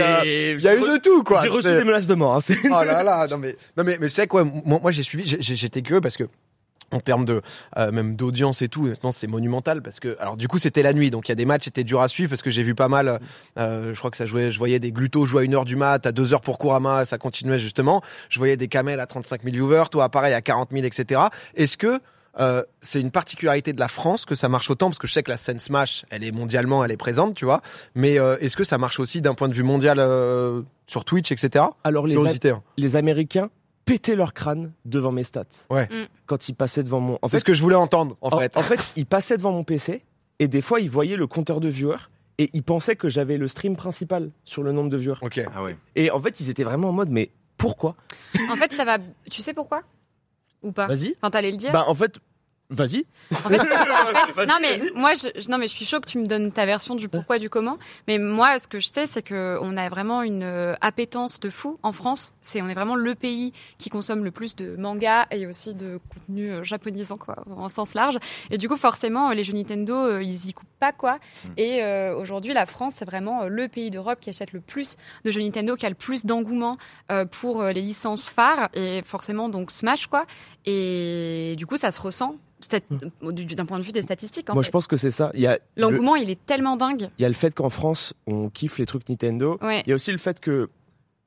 il 0.56 0.61
y 0.61 0.69
a 0.69 0.75
eu 0.75 0.81
de 0.81 0.99
tout 0.99 1.22
quoi. 1.22 1.43
j'ai 1.43 1.49
reçu 1.49 1.69
des 1.69 1.84
menaces 1.84 2.06
de 2.08 2.14
mort 2.14 2.34
hein, 2.37 2.40
Oh 2.64 2.69
là 2.84 3.02
là, 3.05 3.26
non 3.28 3.38
mais 3.38 3.56
non 3.78 3.84
mais 3.84 3.96
mais 4.00 4.08
c'est 4.08 4.26
quoi 4.26 4.44
moi, 4.44 4.78
moi 4.82 4.90
j'ai 4.90 5.02
suivi 5.05 5.26
j'ai- 5.26 5.40
j'ai- 5.40 5.55
j'étais 5.55 5.81
curieux 5.81 6.00
parce 6.02 6.16
que 6.19 6.25
en 6.90 7.00
termes 7.00 7.25
de 7.25 7.40
euh, 7.78 7.93
même 7.93 8.14
d'audience 8.16 8.61
et 8.62 8.69
tout 8.69 8.82
maintenant 8.82 9.12
c'est 9.12 9.28
monumental 9.28 9.81
parce 9.81 10.00
que 10.00 10.16
alors 10.20 10.37
du 10.37 10.49
coup 10.49 10.58
c'était 10.58 10.82
la 10.82 10.93
nuit 10.93 11.11
donc 11.11 11.28
il 11.28 11.31
y 11.31 11.32
a 11.32 11.37
des 11.37 11.46
matchs 11.46 11.69
étaient 11.69 11.84
durs 11.84 12.02
à 12.02 12.08
suivre 12.08 12.28
parce 12.31 12.43
que 12.43 12.50
j'ai 12.50 12.62
vu 12.64 12.75
pas 12.75 12.88
mal 12.88 13.20
euh, 13.58 13.94
je 13.94 13.99
crois 13.99 14.11
que 14.11 14.16
ça 14.19 14.26
jouait 14.26 14.50
je 14.50 14.58
voyais 14.58 14.81
des 14.81 14.93
glutos 14.93 15.25
jouer 15.25 15.44
à 15.44 15.46
1h 15.46 15.64
du 15.64 15.76
mat 15.76 16.05
à 16.05 16.11
2h 16.12 16.43
pour 16.43 16.58
Kurama 16.58 17.05
ça 17.06 17.16
continuait 17.16 17.61
justement 17.61 18.02
je 18.28 18.38
voyais 18.38 18.56
des 18.58 18.69
camels 18.69 19.00
à 19.00 19.06
35 19.06 19.44
000 19.44 19.55
viewers 19.55 19.88
toi 19.90 20.08
pareil 20.11 20.34
à 20.34 20.43
40 20.43 20.72
000 20.72 20.84
etc 20.84 21.22
est-ce 21.55 21.76
que 21.78 22.00
euh, 22.41 22.63
c'est 22.81 23.01
une 23.01 23.11
particularité 23.11 23.73
de 23.73 23.81
la 23.81 23.89
France 23.89 24.25
que 24.25 24.35
ça 24.35 24.49
marche 24.49 24.71
autant 24.71 24.89
parce 24.89 24.99
que 24.99 25.07
je 25.07 25.13
sais 25.13 25.23
que 25.23 25.31
la 25.31 25.37
scène 25.37 25.61
Smash 25.61 26.05
elle 26.11 26.25
est 26.25 26.33
mondialement 26.33 26.85
elle 26.85 26.91
est 26.91 26.97
présente 26.97 27.35
tu 27.35 27.45
vois 27.45 27.63
mais 27.95 28.19
euh, 28.19 28.37
est-ce 28.41 28.57
que 28.57 28.65
ça 28.65 28.77
marche 28.77 28.99
aussi 28.99 29.21
d'un 29.21 29.35
point 29.35 29.49
de 29.49 29.55
vue 29.55 29.63
mondial 29.63 29.99
euh, 30.01 30.63
sur 30.87 31.05
Twitch 31.05 31.31
etc 31.31 31.67
alors 31.85 32.07
les, 32.07 32.17
hein. 32.17 32.63
les 32.77 32.97
Américains 32.97 33.51
pétaient 33.85 34.17
leur 34.17 34.33
crâne 34.33 34.73
devant 34.85 35.13
mes 35.13 35.25
stats. 35.25 35.45
Ouais. 35.71 35.87
Mm. 35.87 36.07
Quand 36.27 36.49
ils 36.49 36.55
passaient 36.55 36.83
devant 36.83 37.01
mon. 37.01 37.19
En 37.23 37.29
c'est 37.29 37.33
fait, 37.33 37.39
ce 37.41 37.45
que 37.45 37.55
je 37.55 37.63
voulais 37.63 37.75
entendre 37.77 38.17
en 38.21 38.35
en, 38.35 38.39
fait 38.39 38.57
en 38.57 38.63
fait, 38.63 38.81
ils 38.97 39.07
passaient 39.07 39.37
devant 39.37 39.53
mon 39.53 39.65
PC 39.65 40.03
et 40.39 40.49
des 40.49 40.63
fois 40.63 40.81
ils 40.81 40.91
voyaient 40.91 41.17
le 41.17 41.27
compteur 41.27 41.61
de 41.61 41.69
viewers 41.69 42.09
et 42.39 42.51
ils 42.53 42.63
pensaient 42.63 42.97
que 42.97 43.09
j'avais 43.09 43.39
le 43.39 43.47
stream 43.47 43.77
principal 43.77 44.31
sur 44.45 44.63
le 44.63 44.73
nombre 44.73 44.91
de 44.91 44.97
viewers. 44.97 45.19
ok 45.23 45.43
Ah 45.55 45.63
ouais. 45.63 45.77
Et 45.95 46.11
en 46.11 46.21
fait, 46.21 46.41
ils 46.41 46.51
étaient 46.51 46.65
vraiment 46.65 46.89
en 46.89 46.93
mode 46.93 47.11
mais 47.11 47.31
pourquoi? 47.57 47.95
En 48.51 48.57
fait, 48.57 48.73
ça 48.73 48.85
va. 48.85 48.99
Tu 49.31 49.43
sais 49.43 49.55
pourquoi? 49.55 49.83
Ou 50.64 50.72
pas 50.72 50.88
Vas-y. 50.88 51.14
Enfin, 51.22 51.31
t'allais 51.31 51.52
le 51.52 51.56
dire. 51.56 51.70
Bah 51.72 51.84
en 51.87 51.94
fait, 51.94 52.19
vas-y. 52.70 53.05
En 53.31 53.34
fait, 53.37 53.61
en 53.61 53.64
fait, 53.64 54.32
Vas-y, 54.32 54.49
non 54.49 54.55
mais 54.61 54.78
moi, 54.94 55.12
je, 55.14 55.28
je- 55.40 55.49
non 55.50 55.58
mais 55.58 55.69
je 55.69 55.75
suis 55.76 55.84
chaud 55.84 56.00
que 56.00 56.08
tu 56.08 56.19
me 56.19 56.26
donnes 56.26 56.50
ta 56.50 56.64
version 56.66 56.94
du 56.94 57.08
pourquoi 57.08 57.38
du 57.38 57.49
comment. 57.50 57.78
Mais 58.08 58.19
moi, 58.19 58.58
ce 58.58 58.66
que 58.66 58.81
je 58.81 58.87
sais, 58.88 59.06
c'est 59.06 59.22
que 59.22 59.58
on 59.61 59.76
a 59.76 59.88
vraiment 59.90 60.22
une 60.22 60.43
euh, 60.43 60.75
appétence 60.81 61.38
de 61.40 61.50
fou 61.50 61.78
en 61.82 61.93
France. 61.93 62.32
C'est 62.40 62.62
on 62.62 62.69
est 62.69 62.75
vraiment 62.75 62.96
le 62.96 63.14
pays 63.14 63.52
qui 63.78 63.90
consomme 63.90 64.25
le 64.25 64.31
plus 64.31 64.56
de 64.56 64.75
mangas 64.76 65.26
et 65.31 65.46
aussi 65.46 65.75
de 65.75 66.00
contenu 66.14 66.50
euh, 66.50 66.64
japonisant 66.64 67.19
quoi, 67.19 67.37
en 67.55 67.69
sens 67.69 67.93
large. 67.94 68.19
Et 68.50 68.56
du 68.58 68.69
coup, 68.69 68.76
forcément, 68.76 69.31
les 69.32 69.44
jeux 69.44 69.52
Nintendo, 69.55 69.94
euh, 69.94 70.22
ils 70.22 70.49
y 70.49 70.55
coupent 70.55 70.66
pas 70.85 70.93
quoi. 70.93 71.19
Et 71.57 71.83
euh, 71.83 72.15
aujourd'hui, 72.17 72.53
la 72.55 72.67
France, 72.67 72.95
c'est 72.99 73.05
vraiment 73.05 73.43
euh, 73.43 73.49
le 73.49 73.69
pays 73.69 73.91
d'Europe 73.91 74.19
qui 74.21 74.31
achète 74.31 74.53
le 74.53 74.61
plus 74.61 74.97
de 75.25 75.31
jeux 75.31 75.41
Nintendo, 75.41 75.77
qui 75.77 75.87
a 75.87 75.89
le 75.89 75.95
plus 75.95 76.27
d'engouement 76.27 76.77
euh, 77.11 77.25
pour 77.25 77.63
les 77.63 77.81
licences 77.81 78.29
phares 78.29 78.69
et 78.75 79.03
forcément 79.05 79.49
donc 79.49 79.71
Smash 79.71 80.07
quoi. 80.09 80.27
Et 80.67 81.55
du 81.57 81.67
coup, 81.67 81.77
ça 81.77 81.91
se 81.91 82.01
ressent 82.01 82.37
du- 83.23 83.45
d'un 83.55 83.67
point 83.67 83.79
de 83.79 83.85
vue 83.85 83.93
des 83.93 84.03
statistiques. 84.03 84.49
en 84.51 84.55
Moi, 84.55 84.63
fait. 84.63 84.67
je 84.69 84.73
pense 84.73 84.87
que 84.87 84.97
c'est 84.97 85.11
ça. 85.11 85.31
Le, 85.35 85.57
L'engouement, 85.77 86.17
il 86.17 86.31
est 86.31 86.45
tellement 86.47 86.77
dingue. 86.77 87.09
il 87.19 87.23
y 87.23 87.25
a 87.25 87.29
le 87.29 87.35
fait 87.35 87.55
qu'en 87.55 87.69
France, 87.71 88.15
on 88.27 88.49
kiffe 88.51 88.79
les 88.79 88.87
trucs 88.87 89.09
Nintendo. 89.09 89.59
Ouais. 89.63 89.83
Il 89.87 89.91
y 89.91 89.93
a 89.93 89.95
aussi 89.97 90.13
le 90.13 90.19
fait 90.19 90.41
que 90.41 90.69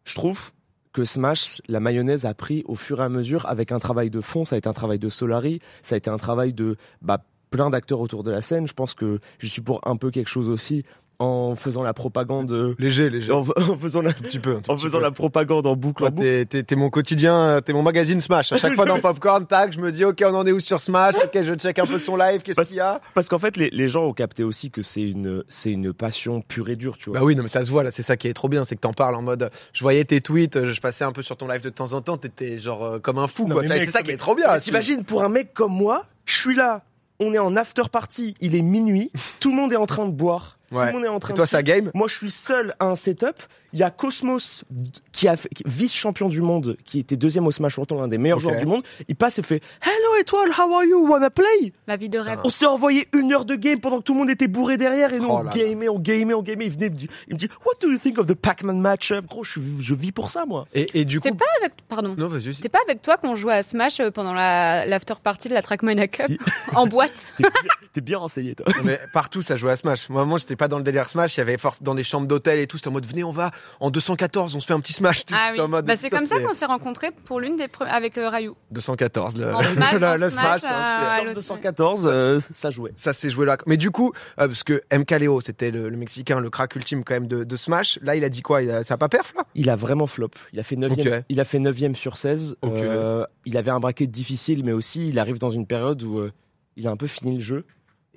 je 0.04 0.15
trouve 0.15 0.51
que 0.94 1.06
Smash, 1.06 1.62
la 1.68 1.80
mayonnaise 1.80 2.25
a 2.25 2.33
pris 2.33 2.63
au 2.68 2.75
fur 2.75 3.01
et 3.01 3.04
à 3.04 3.09
mesure 3.09 3.45
avec 3.45 3.71
un 3.71 3.77
travail 3.80 4.09
de 4.09 4.19
fond. 4.21 4.45
Ça 4.45 4.56
a 4.56 4.57
été 4.57 4.68
un 4.68 4.74
travail 4.74 4.98
de 5.00 5.09
Solari, 5.09 5.59
ça 5.83 5.94
a 5.95 5.98
été 5.98 6.09
un 6.09 6.18
travail 6.18 6.54
de 6.54 6.75
bah, 7.01 7.19
plein 7.49 7.69
d'acteurs 7.69 7.99
autour 7.99 8.23
de 8.23 8.31
la 8.31 8.41
scène. 8.41 8.67
Je 8.67 8.73
pense 8.73 8.94
que 8.94 9.19
je 9.39 9.47
suis 9.47 9.61
pour 9.61 9.81
un 9.88 9.95
peu 9.95 10.11
quelque 10.11 10.29
chose 10.29 10.49
aussi 10.49 10.83
en 11.19 11.55
faisant 11.55 11.81
la 11.81 11.95
propagande, 11.95 12.51
euh, 12.51 12.75
léger 12.77 13.09
léger 13.09 13.31
en, 13.31 13.39
en 13.57 13.77
faisant 13.79 14.03
la, 14.03 14.11
un 14.11 14.13
petit 14.13 14.38
peu 14.38 14.51
un 14.57 14.61
en 14.71 14.77
faisant 14.77 14.99
peu. 14.99 15.03
la 15.03 15.09
propagande 15.09 15.65
en 15.65 15.75
boucle, 15.75 16.03
en 16.05 16.09
boucle. 16.11 16.45
t'es, 16.45 16.75
mon 16.75 16.91
quotidien, 16.91 17.35
euh, 17.35 17.59
t'es 17.59 17.73
mon 17.73 17.81
magazine 17.81 18.21
Smash. 18.21 18.51
À 18.53 18.57
chaque 18.57 18.73
fois 18.75 18.85
dans 18.85 18.99
Popcorn, 18.99 19.47
tac, 19.47 19.73
je 19.73 19.79
me 19.79 19.91
dis, 19.91 20.05
ok, 20.05 20.23
on 20.27 20.35
en 20.35 20.45
est 20.45 20.51
où 20.51 20.59
sur 20.59 20.79
Smash? 20.79 21.15
Ok, 21.15 21.41
je 21.41 21.55
check 21.55 21.79
un 21.79 21.88
peu 21.88 21.97
son 21.97 22.17
live, 22.17 22.44
qu'est-ce 22.44 22.61
qu'il 22.67 22.77
y 22.77 22.81
a? 22.81 23.01
Parce 23.15 23.29
qu'en 23.29 23.39
fait, 23.39 23.57
les, 23.57 23.71
les 23.71 23.89
gens 23.89 24.05
ont 24.05 24.13
capté 24.13 24.44
aussi 24.44 24.69
que 24.69 24.83
c'est 24.83 25.09
une, 25.09 25.44
c'est 25.49 25.71
une 25.71 25.91
passion 25.91 26.41
pure 26.41 26.69
et 26.69 26.75
dure, 26.75 26.97
tu 26.99 27.09
vois. 27.09 27.19
Bah 27.19 27.25
oui, 27.25 27.35
non, 27.35 27.41
mais 27.41 27.49
ça 27.49 27.65
se 27.65 27.71
voit 27.71 27.81
là, 27.83 27.89
c'est 27.89 28.03
ça 28.03 28.15
qui 28.15 28.27
est 28.27 28.33
trop 28.33 28.47
bien, 28.47 28.63
c'est 28.65 28.75
que 28.75 28.81
t'en 28.81 28.94
parles 28.94 29.15
en 29.15 29.23
mode. 29.23 29.49
Je 29.73 29.81
voyais 29.81 30.05
tes 30.05 30.21
tweets, 30.21 30.65
je 30.65 30.79
passais 30.81 31.03
un 31.03 31.11
peu 31.13 31.23
sur 31.23 31.35
ton 31.35 31.47
live 31.47 31.61
de 31.61 31.69
temps 31.69 31.94
en 31.94 32.01
temps, 32.01 32.17
t'étais 32.17 32.59
genre 32.59 32.83
euh, 32.85 32.99
comme 32.99 33.17
un 33.17 33.27
fou, 33.27 33.47
Non, 33.47 33.55
quoi. 33.55 33.67
c'est 33.67 33.85
ça 33.88 34.03
qui 34.03 34.11
est 34.11 34.17
trop 34.17 34.35
bien. 34.35 34.59
T'imagines, 34.59 35.03
pour 35.03 35.23
un 35.23 35.29
mec 35.29 35.51
comme 35.55 35.73
moi, 35.73 36.03
je 36.25 36.38
suis 36.38 36.55
là, 36.55 36.83
on 37.19 37.33
est 37.33 37.39
en 37.39 37.55
after 37.55 37.83
party, 37.91 38.35
il 38.39 38.55
est 38.55 38.61
minuit, 38.61 39.11
tout 39.39 39.49
le 39.49 39.55
monde 39.55 39.73
est 39.73 39.77
en 39.77 39.85
train 39.85 40.05
de 40.07 40.13
boire, 40.13 40.56
Ouais. 40.71 40.81
tout 40.81 40.87
le 40.87 40.93
monde 40.93 41.05
est 41.05 41.07
en 41.07 41.19
train 41.19 41.33
Et 41.33 41.35
toi, 41.35 41.45
de... 41.45 41.49
ça 41.49 41.63
game 41.63 41.91
Moi, 41.93 42.07
je 42.07 42.13
suis 42.15 42.31
seul 42.31 42.75
à 42.79 42.85
un 42.85 42.95
setup. 42.95 43.35
Il 43.73 43.79
y 43.79 43.83
a 43.83 43.89
Cosmos 43.89 44.63
qui 45.11 45.27
a 45.27 45.35
fait, 45.35 45.49
qui- 45.49 45.63
vice-champion 45.65 46.29
du 46.29 46.41
monde, 46.41 46.77
qui 46.85 46.99
était 46.99 47.17
deuxième 47.17 47.45
au 47.47 47.51
Smash 47.51 47.77
World, 47.77 47.91
l'un 47.91 48.07
des 48.07 48.17
meilleurs 48.17 48.39
joueurs 48.39 48.59
du 48.59 48.65
monde. 48.65 48.81
Il 49.07 49.15
passe 49.15 49.39
et 49.39 49.43
fait 49.43 49.61
Hello 49.81 50.15
étoile, 50.21 50.49
how 50.57 50.73
are 50.73 50.83
you? 50.85 51.05
Wanna 51.07 51.29
play? 51.29 51.73
La 51.85 51.95
vie 51.97 52.09
de 52.09 52.17
rêve. 52.17 52.39
On 52.43 52.49
s'est 52.49 52.65
envoyé 52.65 53.07
une 53.13 53.33
heure 53.33 53.45
de 53.45 53.55
game 53.55 53.79
pendant 53.79 53.97
que 53.99 54.03
tout 54.03 54.13
le 54.13 54.19
monde 54.19 54.29
était 54.29 54.47
bourré 54.47 54.77
derrière 54.77 55.13
et 55.13 55.19
nous 55.19 55.27
Oh 55.29 55.41
on 55.43 55.49
gamait, 55.49 55.89
on 55.89 55.99
gamait, 55.99 56.33
on 56.33 56.41
gamait. 56.41 56.65
Il 56.65 56.71
venait 56.71 56.91
il 57.27 57.33
me 57.33 57.39
dit 57.39 57.49
What 57.65 57.73
do 57.81 57.91
you 57.91 57.97
think 57.97 58.17
of 58.17 58.25
the 58.25 58.33
Pac-Man 58.35 58.79
matchup? 58.79 59.25
Gros, 59.27 59.43
je, 59.43 59.59
je 59.81 59.93
vis 59.95 60.11
pour 60.11 60.31
ça, 60.31 60.45
moi. 60.45 60.65
Et, 60.73 60.99
et 61.01 61.05
du 61.05 61.19
coup. 61.19 61.27
C'est 61.29 61.37
pas 61.37 61.45
avec. 61.61 61.73
Pardon. 61.87 62.15
Non, 62.17 62.27
vas-y. 62.29 62.53
C'était 62.55 62.69
pas 62.69 62.79
avec 62.87 63.01
toi 63.01 63.17
qu'on 63.17 63.35
jouait 63.35 63.53
à 63.53 63.63
Smash 63.63 63.99
euh, 63.99 64.11
pendant 64.11 64.33
la 64.33 64.85
l'after 64.85 65.15
party 65.21 65.49
de 65.49 65.53
la 65.53 65.61
Trackmania 65.61 66.07
Cup 66.07 66.25
Si. 66.27 66.39
en 66.75 66.87
boîte? 66.87 67.27
T'es 67.93 68.01
bien, 68.01 68.17
renseigné, 68.17 68.55
toi. 68.55 68.65
Non, 68.75 68.81
mais 68.83 68.99
partout, 69.13 69.41
ça 69.41 69.55
jouait 69.55 69.71
à 69.71 69.77
Smash. 69.77 70.09
Moi, 70.09 70.25
moi, 70.25 70.37
j'étais 70.39 70.55
pas 70.57 70.68
dans 70.68 70.77
le 70.77 70.83
délire 70.83 71.09
Smash. 71.09 71.38
Il 71.38 71.39
y 71.39 71.42
avait 71.42 71.57
force 71.57 71.81
dans 71.81 71.95
des 71.95 72.04
chambres 72.04 72.27
d'hôtel 72.27 72.59
et 72.59 72.68
tout. 72.68 72.77
C'était 72.77 72.89
en 72.89 72.92
mode, 72.92 73.06
venez, 73.06 73.24
on 73.24 73.31
va 73.31 73.51
en 73.80 73.89
214, 73.89 74.56
on 74.56 74.59
se 74.59 74.65
fait 74.65 74.74
un 74.74 74.80
petit 74.81 74.94
Smash. 74.94 75.24
Ah 75.31 75.50
oui. 75.54 75.62
en 75.62 75.68
mode, 75.68 75.86
Bah, 75.86 75.95
c'est 75.95 76.09
comme 76.09 76.25
ça 76.25 76.39
qu'on 76.42 76.54
s'est 76.54 76.65
rencontrés 76.65 77.11
pour 77.26 77.40
l'une 77.40 77.56
des 77.56 77.68
avec 77.80 78.18
euh, 78.18 78.30
Ryu. 78.30 78.52
214, 78.71 79.37
le, 79.37 79.54
En 79.54 79.61
Smash, 79.64 79.94
le- 79.94 80.07
en 80.07 80.16
le 80.18 80.30
Smash, 80.30 80.59
Smash. 80.61 80.71
hein, 80.73 81.23
euh, 81.28 81.33
214, 81.33 82.09
euh, 82.11 82.40
ça 82.52 82.69
jouait. 82.71 82.92
ça 82.95 83.14
s'est 83.14 83.30
joué 83.30 83.45
là. 83.45 83.57
Mais 83.66 83.78
du 83.78 83.92
coup, 83.92 84.11
euh, 84.40 84.47
parce 84.47 84.64
que 84.64 84.81
MK 84.94 85.11
Leo, 85.11 85.42
c'était 85.42 85.71
le, 85.71 85.90
le 85.90 85.97
Mexicain, 85.97 86.40
le 86.40 86.49
crack 86.49 86.76
ultime 86.76 87.04
quand 87.04 87.14
même 87.14 87.28
de, 87.28 87.44
de 87.44 87.56
Smash. 87.56 87.99
Là, 88.02 88.16
il 88.16 88.23
a 88.23 88.30
dit 88.30 88.42
quoi? 88.42 88.61
Il 88.64 88.71
a, 88.71 88.83
Ça 88.83 88.95
a 88.95 88.97
pas 88.97 89.09
perf 89.09 89.33
là? 89.35 89.44
Il 89.56 89.69
a 89.69 89.76
vraiment 89.76 90.07
flop. 90.07 90.31
Il 90.54 90.59
a 90.59 90.64
fait 90.64 90.76
9 90.76 90.92
Ok. 90.94 91.09
il 91.30 91.40
a 91.40 91.45
fait 91.45 91.59
9 91.59 91.95
sur 91.95 92.18
16. 92.18 92.57
Ok. 92.61 92.71
Euh, 92.73 93.26
il 93.45 93.57
avait 93.57 93.71
un 93.71 93.80
bracket 93.80 94.09
difficile, 94.09 94.64
mais 94.64 94.71
aussi 94.73 95.09
il 95.09 95.19
arrive 95.19 95.37
dans 95.40 95.49
une 95.49 95.68
période 95.68 96.02
où 96.04 96.19
euh, 96.19 96.31
il 96.76 96.87
a 96.87 96.92
un 96.92 96.97
peu 96.97 97.07
fini 97.07 97.35
le 97.37 97.44
jeu. 97.44 97.66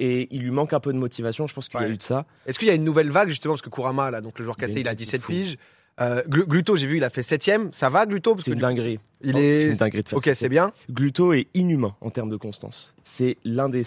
Et 0.02 0.28
il 0.30 0.40
lui 0.42 0.50
manque 0.50 0.72
un 0.72 0.80
peu 0.80 0.92
de 0.94 0.98
motivation, 0.98 1.46
je 1.46 1.52
pense 1.52 1.68
qu'il 1.68 1.78
y 1.78 1.84
a 1.84 1.88
eu 1.88 1.96
de 1.98 2.02
ça. 2.02 2.24
Est-ce 2.46 2.58
qu'il 2.58 2.68
y 2.68 2.70
a 2.70 2.74
une 2.74 2.84
nouvelle 2.84 3.10
vague 3.10 3.28
justement 3.28 3.52
parce 3.52 3.60
que 3.62 3.68
Kurama 3.68 4.10
là, 4.10 4.20
donc 4.22 4.38
le 4.38 4.44
joueur 4.46 4.56
cassé, 4.56 4.80
il 4.80 4.88
a 4.88 4.90
vague 4.92 4.98
de 4.98 5.04
17 5.04 5.20
fou. 5.22 5.32
piges. 5.32 5.58
Euh, 6.00 6.22
Glu- 6.26 6.46
Gluto, 6.46 6.76
j'ai 6.76 6.86
vu, 6.86 6.96
il 6.96 7.04
a 7.04 7.10
fait 7.10 7.20
7ème. 7.20 7.68
Ça 7.72 7.90
va 7.90 8.06
Gluto? 8.06 8.34
C'est 8.38 8.52
une 8.52 8.54
coup, 8.54 8.60
dinguerie. 8.62 8.98
Il 9.22 9.34
C'est 9.34 9.44
est. 9.44 9.64
une 9.72 9.76
dinguerie 9.76 10.02
de 10.02 10.08
faire 10.08 10.16
Ok, 10.16 10.30
c'est 10.32 10.48
bien. 10.48 10.72
Gluto 10.90 11.34
est 11.34 11.48
inhumain 11.52 11.94
en 12.00 12.08
termes 12.08 12.30
de 12.30 12.38
constance. 12.38 12.94
C'est 13.02 13.36
l'un 13.44 13.68
des, 13.68 13.82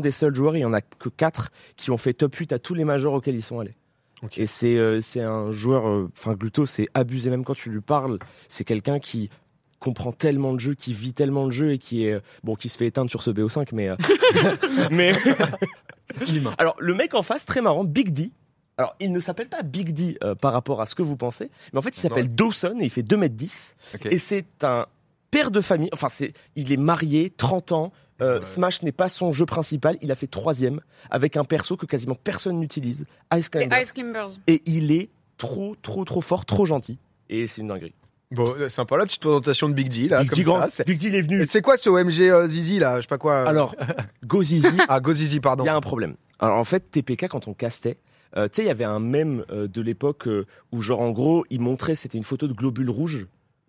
des 0.00 0.10
seuls 0.10 0.34
joueurs, 0.34 0.54
il 0.56 0.60
y 0.60 0.64
en 0.66 0.74
a 0.74 0.82
que 0.82 1.08
4 1.08 1.50
qui 1.76 1.90
ont 1.90 1.96
fait 1.96 2.12
top 2.12 2.34
8 2.34 2.52
à 2.52 2.58
tous 2.58 2.74
les 2.74 2.84
majors 2.84 3.14
auxquels 3.14 3.36
ils 3.36 3.42
sont 3.42 3.58
allés. 3.58 3.74
Ok. 4.22 4.36
Et 4.36 4.46
c'est, 4.46 4.76
euh, 4.76 5.00
un 5.22 5.52
joueur, 5.52 5.88
euh, 5.88 6.10
enfin 6.18 6.34
Gluto, 6.34 6.66
c'est 6.66 6.88
abusé 6.92 7.30
même 7.30 7.44
quand 7.44 7.54
tu 7.54 7.70
lui 7.70 7.80
parles. 7.80 8.18
C'est 8.48 8.64
quelqu'un 8.64 8.98
qui 8.98 9.30
comprend 9.78 10.12
tellement 10.12 10.52
le 10.52 10.58
jeu, 10.58 10.74
qui 10.74 10.92
vit 10.92 11.12
tellement 11.12 11.44
le 11.44 11.50
jeu 11.50 11.72
et 11.72 11.78
qui 11.78 12.06
est, 12.06 12.12
euh, 12.14 12.20
bon, 12.44 12.54
qui 12.54 12.68
se 12.68 12.78
fait 12.78 12.86
éteindre 12.86 13.10
sur 13.10 13.22
ce 13.22 13.30
BO5, 13.30 13.68
mais, 13.72 13.88
euh, 13.88 13.96
mais, 14.90 15.12
alors 16.58 16.76
le 16.78 16.94
mec 16.94 17.14
en 17.14 17.22
face, 17.22 17.44
très 17.44 17.60
marrant, 17.60 17.84
Big 17.84 18.10
D. 18.10 18.30
Alors, 18.78 18.94
il 19.00 19.10
ne 19.10 19.20
s'appelle 19.20 19.48
pas 19.48 19.62
Big 19.62 19.92
D 19.92 20.18
euh, 20.22 20.34
par 20.34 20.52
rapport 20.52 20.82
à 20.82 20.86
ce 20.86 20.94
que 20.94 21.02
vous 21.02 21.16
pensez, 21.16 21.50
mais 21.72 21.78
en 21.78 21.82
fait, 21.82 21.96
il 21.96 22.00
s'appelle 22.00 22.34
Dawson 22.34 22.76
et 22.80 22.84
il 22.84 22.90
fait 22.90 23.02
2m10. 23.02 23.74
Ok. 23.94 24.06
Et 24.06 24.18
c'est 24.18 24.46
un 24.62 24.86
père 25.30 25.50
de 25.50 25.60
famille. 25.60 25.88
Enfin, 25.92 26.08
c'est, 26.08 26.34
il 26.56 26.72
est 26.72 26.76
marié, 26.76 27.32
30 27.36 27.72
ans. 27.72 27.92
Euh, 28.22 28.38
Ouais. 28.38 28.44
Smash 28.44 28.82
n'est 28.82 28.92
pas 28.92 29.10
son 29.10 29.30
jeu 29.32 29.44
principal. 29.44 29.98
Il 30.00 30.10
a 30.10 30.14
fait 30.14 30.26
troisième 30.26 30.80
avec 31.10 31.36
un 31.36 31.44
perso 31.44 31.76
que 31.76 31.84
quasiment 31.84 32.14
personne 32.14 32.58
n'utilise. 32.58 33.04
Ice 33.34 33.50
Climbers. 33.50 34.30
Et 34.46 34.62
il 34.64 34.90
est 34.90 35.10
trop, 35.36 35.76
trop, 35.82 36.04
trop 36.06 36.22
fort, 36.22 36.46
trop 36.46 36.64
gentil. 36.64 36.98
Et 37.28 37.46
c'est 37.46 37.60
une 37.60 37.68
dinguerie. 37.68 37.92
Bon, 38.32 38.44
euh, 38.58 38.68
sympa 38.68 38.96
la 38.96 39.04
petite 39.04 39.20
présentation 39.20 39.68
de 39.68 39.74
Big 39.74 39.88
D 39.88 40.08
là. 40.08 40.20
Big 40.20 40.30
comme 40.30 40.36
D, 40.38 40.42
grand- 40.44 40.60
ça, 40.62 40.68
c'est- 40.70 40.86
Big 40.86 40.98
D, 40.98 41.08
il 41.08 41.14
est 41.14 41.18
Et 41.18 41.22
venu. 41.22 41.46
c'est 41.46 41.62
quoi 41.62 41.76
ce 41.76 41.88
OMG 41.88 42.28
euh, 42.28 42.48
Zizi 42.48 42.78
là 42.80 42.96
Je 42.96 43.02
sais 43.02 43.06
pas 43.06 43.18
quoi. 43.18 43.34
euh, 43.34 43.46
Alors, 43.46 43.74
Go 44.26 44.42
Zizi, 44.42 44.66
Ah, 44.88 44.98
Go 45.00 45.12
Zizi, 45.14 45.38
pardon. 45.40 45.62
il 45.62 45.66
y 45.66 45.70
a 45.70 45.76
un 45.76 45.80
problème. 45.80 46.16
Alors 46.40 46.56
en 46.58 46.64
fait, 46.64 46.90
TPK, 46.90 47.28
quand 47.28 47.46
on 47.46 47.54
castait, 47.54 47.98
euh, 48.36 48.48
tu 48.48 48.56
sais, 48.56 48.62
il 48.62 48.66
y 48.66 48.70
avait 48.70 48.84
un 48.84 48.98
mème 49.00 49.44
euh, 49.52 49.68
de 49.68 49.80
l'époque 49.80 50.26
euh, 50.26 50.44
où 50.72 50.82
genre 50.82 51.00
en 51.02 51.12
gros, 51.12 51.44
il 51.50 51.60
montrait, 51.60 51.94
c'était 51.94 52.18
une 52.18 52.24
photo 52.24 52.48
de 52.48 52.52
globule 52.52 52.90
rouge 52.90 53.26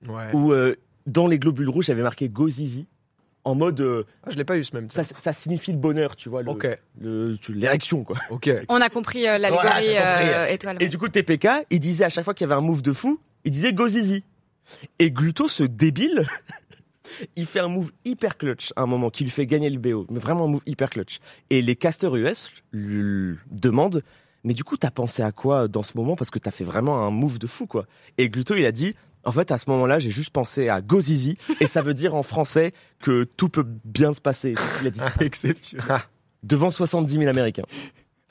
Ouais. 0.07 0.31
où 0.33 0.51
euh, 0.53 0.75
dans 1.05 1.27
les 1.27 1.37
globules 1.39 1.69
rouges, 1.69 1.85
j'avais 1.85 2.01
marqué 2.03 2.27
Go 2.27 2.49
Zizi 2.49 2.87
en 3.45 3.53
mode 3.55 3.79
euh, 3.79 4.03
Ah, 4.23 4.31
je 4.31 4.37
l'ai 4.37 4.43
pas 4.43 4.57
eu 4.57 4.63
ce 4.63 4.75
même. 4.75 4.89
ça, 4.89 5.03
ça 5.03 5.33
signifie 5.33 5.71
le 5.71 5.77
bonheur, 5.77 6.15
tu 6.15 6.29
vois, 6.29 6.41
le- 6.43 6.49
Ok, 6.49 6.67
le- 6.99 7.35
tu- 7.39 7.53
l'érection 7.53 8.03
quoi. 8.03 8.17
ok. 8.31 8.49
On 8.69 8.81
a 8.81 8.89
compris 8.89 9.27
euh, 9.27 9.37
l'allégorie 9.37 9.67
Voilà, 9.67 10.43
euh, 10.43 10.47
étoile. 10.47 10.77
Et 10.81 10.89
du 10.89 10.97
coup, 10.97 11.07
TPK, 11.09 11.47
il 11.69 11.79
disait 11.79 12.03
à 12.05 12.09
chaque 12.09 12.25
fois 12.25 12.33
qu'il 12.33 12.45
y 12.45 12.51
avait 12.51 12.57
un 12.59 12.63
move 12.65 12.81
de 12.81 12.91
fou, 12.91 13.19
il 13.45 13.51
disait 13.51 13.71
Go 13.71 13.87
Zizi. 13.87 14.23
Et 15.00 15.12
Gluto, 15.12 15.47
ce 15.47 15.63
débile, 15.63 16.27
il 17.36 17.45
fait 17.45 17.59
un 17.59 17.67
move 17.67 17.91
hyper 18.05 18.38
clutch 18.38 18.74
à 18.75 18.81
un 18.81 18.86
moment 18.86 19.09
qui 19.09 19.24
lui 19.24 19.31
fait 19.31 19.45
gagner 19.45 19.69
le 19.69 19.79
BO, 19.79 20.05
mais 20.09 20.19
vraiment 20.19 20.45
un 20.45 20.50
move 20.50 20.62
hyper 20.65 20.89
clutch. 20.89 21.19
Et 21.50 21.62
les 21.62 21.75
casters 21.75 22.15
US 22.15 22.51
lui 22.71 23.38
demandent 23.51 24.01
mais 24.43 24.53
du 24.53 24.63
coup, 24.63 24.77
t'as 24.77 24.91
pensé 24.91 25.21
à 25.21 25.33
quoi 25.33 25.67
dans 25.67 25.83
ce 25.83 25.97
moment? 25.97 26.15
Parce 26.15 26.29
que 26.29 26.39
t'as 26.39 26.51
fait 26.51 26.63
vraiment 26.63 27.05
un 27.05 27.12
move 27.12 27.38
de 27.38 27.47
fou, 27.47 27.67
quoi. 27.67 27.86
Et 28.17 28.29
Gluto, 28.29 28.55
il 28.55 28.65
a 28.65 28.71
dit, 28.71 28.95
en 29.25 29.33
fait, 29.33 29.51
à 29.51 29.57
ce 29.57 29.69
moment-là, 29.69 30.00
j'ai 30.00 30.09
juste 30.09 30.29
pensé 30.29 30.69
à 30.69 30.81
Go 30.81 31.01
Zizi, 31.01 31.38
et 31.59 31.67
ça 31.67 31.81
veut 31.81 31.93
dire 31.93 32.15
en 32.15 32.24
français 32.24 32.71
que 33.00 33.25
tout 33.25 33.50
peut 33.50 33.65
bien 33.83 34.13
se 34.13 34.21
passer. 34.21 34.55
Qu'il 34.77 34.88
a 34.88 34.91
dit. 34.91 35.01
Exceptionnel. 35.19 36.00
Devant 36.43 36.69
70 36.69 37.12
000 37.12 37.27
Américains. 37.27 37.65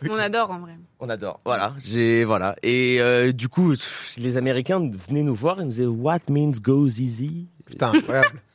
On 0.09 0.15
adore 0.19 0.50
en 0.50 0.59
vrai. 0.61 0.73
On 1.00 1.09
adore. 1.09 1.41
Voilà, 1.45 1.75
j'ai 1.79 2.25
voilà. 2.25 2.55
Et 2.62 3.00
euh, 3.00 3.33
du 3.33 3.49
coup, 3.49 3.75
les 4.19 4.37
Américains 4.37 4.79
venaient 5.09 5.23
nous 5.23 5.35
voir 5.35 5.61
et 5.61 5.65
nous 5.65 5.71
disaient 5.71 5.87
What 5.87 6.21
means 6.29 6.53
go 6.61 6.87
easy? 6.87 7.47
Putain, 7.65 7.93
incroyable. 7.95 8.41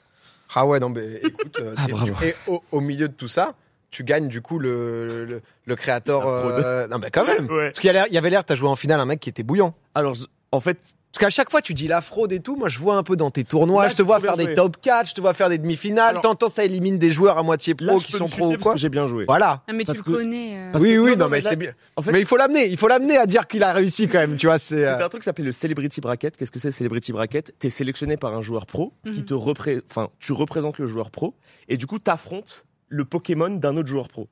Ah 0.54 0.66
ouais, 0.66 0.82
non, 0.82 0.90
mais 0.90 1.22
écoute, 1.24 1.58
euh, 1.62 1.74
Ah, 1.78 1.86
et, 1.88 1.92
bravo. 1.94 2.12
et 2.26 2.36
au, 2.46 2.62
au 2.74 2.82
milieu 2.82 3.08
de 3.08 3.14
tout 3.14 3.30
ça, 3.30 3.56
tu 3.90 4.04
gagnes 4.04 4.28
du 4.28 4.42
coup 4.42 4.60
le, 4.60 5.24
le, 5.26 5.42
le 5.66 5.76
créateur. 5.78 6.28
Euh, 6.28 6.90
non, 6.90 6.98
mais 7.00 7.10
quand 7.10 7.26
même. 7.26 7.46
Ouais. 7.50 7.68
Parce 7.70 7.80
qu'il 7.80 7.88
y 7.88 7.90
a 7.90 7.94
l'air- 7.94 8.08
il 8.10 8.14
y 8.14 8.18
avait 8.18 8.30
l'air, 8.30 8.44
t'as 8.44 8.56
joué 8.56 8.68
en 8.68 8.76
finale 8.76 9.00
un 9.00 9.06
mec 9.06 9.22
qui 9.22 9.30
était 9.30 9.44
bouillant. 9.44 9.74
Alors, 9.96 10.14
en 10.52 10.60
fait, 10.60 10.78
Parce 11.14 11.20
qu'à 11.26 11.30
chaque 11.30 11.52
fois, 11.52 11.62
tu 11.62 11.74
dis 11.74 11.90
la 11.90 12.00
fraude 12.00 12.32
et 12.32 12.40
tout. 12.40 12.56
Moi, 12.56 12.70
je 12.70 12.80
vois 12.80 12.96
un 12.96 13.04
peu 13.04 13.18
dans 13.18 13.32
tes 13.32 13.44
tournois. 13.44 13.84
Là, 13.84 13.90
je 13.90 13.96
te 13.98 14.02
vois 14.02 14.22
faire 14.22 14.38
des 14.38 14.54
top 14.54 14.78
4, 14.82 15.10
je 15.10 15.14
te 15.14 15.20
vois 15.20 15.34
faire 15.34 15.50
des 15.50 15.58
demi-finales. 15.58 16.12
Alors- 16.12 16.22
T'entends, 16.22 16.48
ça 16.48 16.64
élimine 16.64 16.98
des 17.00 17.12
joueurs 17.12 17.38
à 17.38 17.44
moitié 17.44 17.76
pro 17.76 17.86
là, 17.86 17.96
qui 17.98 18.14
sont 18.14 18.30
pro 18.30 18.54
ou 18.54 18.58
quoi. 18.58 18.78
j'ai 18.78 18.88
bien 18.88 19.08
joué. 19.08 19.26
Voilà. 19.28 19.62
Ah, 19.68 19.74
mais 19.74 19.84
Parce 19.84 19.98
tu 19.98 20.06
que- 20.06 20.12
le 20.12 20.18
connais. 20.20 20.58
euh. 20.58 20.72
Oui, 20.80 20.94
que- 20.94 21.00
oui, 21.00 21.18
non, 21.18 21.26
mais, 21.26 21.38
mais 21.38 21.42
là- 21.42 21.50
c'est 21.50 21.56
bien. 21.58 21.74
En 21.98 22.02
fait, 22.02 22.14
mais 22.14 22.22
il 22.22 22.26
faut 22.26 22.38
l'amener. 22.38 22.68
Il 22.68 22.78
faut 22.78 22.88
l'amener 22.88 23.18
à 23.18 23.26
dire 23.26 23.46
qu'il 23.48 23.62
a 23.64 23.74
réussi 23.74 24.08
quand 24.08 24.20
même. 24.20 24.38
Tu 24.38 24.46
vois, 24.48 24.58
c'est. 24.58 24.86
euh, 24.86 24.92
c'était 24.94 25.04
un 25.04 25.10
truc 25.10 25.22
qui 25.22 25.26
s'appelait 25.26 25.44
le 25.44 25.52
Celebrity 25.52 26.00
Bracket. 26.00 26.38
Qu'est-ce 26.38 26.52
que 26.52 26.60
c'est 26.60 26.72
Celebrity 26.72 27.12
Bracket? 27.12 27.56
T'es 27.60 27.70
sélectionné 27.70 28.16
par 28.16 28.34
un 28.34 28.42
joueur 28.42 28.66
pro 28.66 28.94
qui 29.04 29.10
Mhm. 29.20 29.26
te 29.26 29.34
représente, 29.34 29.84
enfin, 29.92 30.08
tu 30.20 30.32
représentes 30.32 30.78
le 30.80 30.88
joueur 30.88 31.12
pro 31.12 31.36
et 31.68 31.76
du 31.76 31.88
coup, 31.88 32.00
t'affrontes 32.00 32.66
le 32.88 33.04
Pokémon 33.04 33.50
d'un 33.50 33.76
autre 33.76 33.90
joueur 33.90 34.08
pro. 34.08 34.30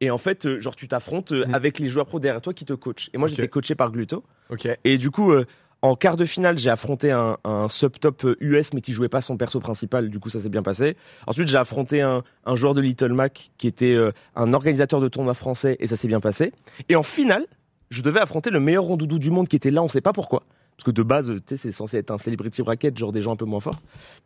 Et 0.00 0.10
en 0.10 0.18
fait, 0.18 0.46
euh, 0.46 0.60
genre, 0.60 0.76
tu 0.76 0.86
t'affrontes 0.88 1.32
euh, 1.32 1.44
Mhm. 1.46 1.54
avec 1.54 1.78
les 1.80 1.88
joueurs 1.88 2.06
pro 2.06 2.20
derrière 2.20 2.40
toi 2.40 2.54
qui 2.54 2.64
te 2.64 2.72
coachent. 2.72 3.10
Et 3.12 3.18
moi, 3.18 3.28
Ok. 3.28 3.34
j'étais 3.34 3.48
coaché 3.48 3.74
par 3.74 3.90
Gluto. 3.90 4.22
Ok. 4.50 4.68
Et 4.84 4.96
du 4.98 5.10
coup, 5.10 5.32
euh, 5.32 5.44
en 5.82 5.94
quart 5.94 6.16
de 6.16 6.24
finale, 6.24 6.58
j'ai 6.58 6.70
affronté 6.70 7.10
un, 7.10 7.38
un 7.44 7.68
sub-top 7.68 8.24
euh, 8.24 8.36
US, 8.40 8.72
mais 8.74 8.80
qui 8.80 8.92
jouait 8.92 9.08
pas 9.08 9.20
son 9.20 9.36
perso 9.36 9.60
principal. 9.60 10.10
Du 10.10 10.18
coup, 10.18 10.28
ça 10.28 10.40
s'est 10.40 10.48
bien 10.48 10.62
passé. 10.62 10.96
Ensuite, 11.26 11.48
j'ai 11.48 11.56
affronté 11.56 12.02
un, 12.02 12.22
un 12.44 12.56
joueur 12.56 12.74
de 12.74 12.80
Little 12.80 13.12
Mac, 13.12 13.50
qui 13.56 13.66
était 13.66 13.94
euh, 13.94 14.12
un 14.36 14.52
organisateur 14.52 15.00
de 15.00 15.08
tournoi 15.08 15.34
français, 15.34 15.76
et 15.80 15.86
ça 15.86 15.96
s'est 15.96 16.08
bien 16.08 16.20
passé. 16.20 16.52
Et 16.88 16.96
en 16.96 17.02
finale, 17.02 17.46
je 17.90 18.02
devais 18.02 18.20
affronter 18.20 18.50
le 18.50 18.60
meilleur 18.60 18.84
rondoudou 18.84 19.18
du 19.18 19.30
monde, 19.30 19.48
qui 19.48 19.56
était 19.56 19.70
là, 19.70 19.82
on 19.82 19.88
sait 19.88 20.00
pas 20.00 20.12
pourquoi. 20.12 20.42
Parce 20.76 20.84
que 20.84 20.90
de 20.90 21.02
base, 21.02 21.28
tu 21.28 21.40
sais, 21.46 21.56
c'est 21.56 21.72
censé 21.72 21.98
être 21.98 22.10
un 22.10 22.18
celebrity 22.18 22.62
bracket, 22.62 22.96
genre 22.96 23.12
des 23.12 23.22
gens 23.22 23.32
un 23.32 23.36
peu 23.36 23.44
moins 23.44 23.60
forts. 23.60 23.80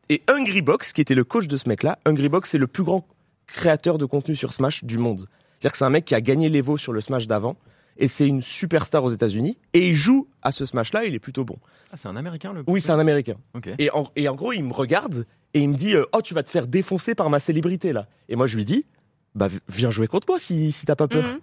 Et 0.08 0.22
Hungry 0.28 0.62
Box, 0.62 0.92
qui 0.92 1.00
était 1.00 1.14
le 1.14 1.24
coach 1.24 1.46
de 1.48 1.56
ce 1.56 1.68
mec-là, 1.68 1.98
Hungry 2.04 2.28
Box, 2.28 2.50
c'est 2.50 2.58
le 2.58 2.66
plus 2.66 2.84
grand 2.84 3.06
créateur 3.46 3.98
de 3.98 4.04
contenu 4.04 4.36
sur 4.36 4.52
Smash 4.52 4.84
du 4.84 4.98
monde. 4.98 5.28
C'est-à-dire 5.58 5.72
que 5.72 5.78
c'est 5.78 5.84
un 5.84 5.90
mec 5.90 6.04
qui 6.04 6.14
a 6.14 6.20
gagné 6.20 6.48
l'Evo 6.48 6.76
sur 6.76 6.92
le 6.92 7.00
Smash 7.00 7.26
d'avant, 7.26 7.56
et 7.96 8.08
c'est 8.08 8.26
une 8.26 8.42
superstar 8.42 9.04
aux 9.04 9.10
États-Unis, 9.10 9.58
et 9.72 9.88
il 9.88 9.94
joue 9.94 10.28
à 10.42 10.52
ce 10.52 10.64
Smash-là, 10.64 11.04
il 11.04 11.14
est 11.14 11.20
plutôt 11.20 11.44
bon. 11.44 11.58
Ah, 11.92 11.96
c'est 11.96 12.08
un 12.08 12.16
américain 12.16 12.52
le 12.52 12.64
Oui, 12.66 12.80
c'est 12.80 12.90
un 12.90 12.98
Américain. 12.98 13.36
Ok. 13.54 13.70
Et 13.78 13.90
en, 13.92 14.04
et 14.16 14.28
en 14.28 14.34
gros, 14.34 14.52
il 14.52 14.64
me 14.64 14.72
regarde 14.72 15.26
et 15.54 15.60
il 15.60 15.68
me 15.68 15.76
dit 15.76 15.94
euh, 15.94 16.04
Oh, 16.12 16.20
tu 16.22 16.34
vas 16.34 16.42
te 16.42 16.50
faire 16.50 16.66
défoncer 16.66 17.14
par 17.14 17.30
ma 17.30 17.38
célébrité 17.38 17.92
là. 17.92 18.08
Et 18.28 18.34
moi, 18.34 18.48
je 18.48 18.56
lui 18.56 18.64
dis 18.64 18.84
Bah, 19.36 19.48
viens 19.68 19.90
jouer 19.90 20.08
contre 20.08 20.26
moi 20.28 20.40
si, 20.40 20.72
si 20.72 20.86
t'as 20.86 20.96
pas 20.96 21.06
peur. 21.06 21.22
Mhm. 21.24 21.38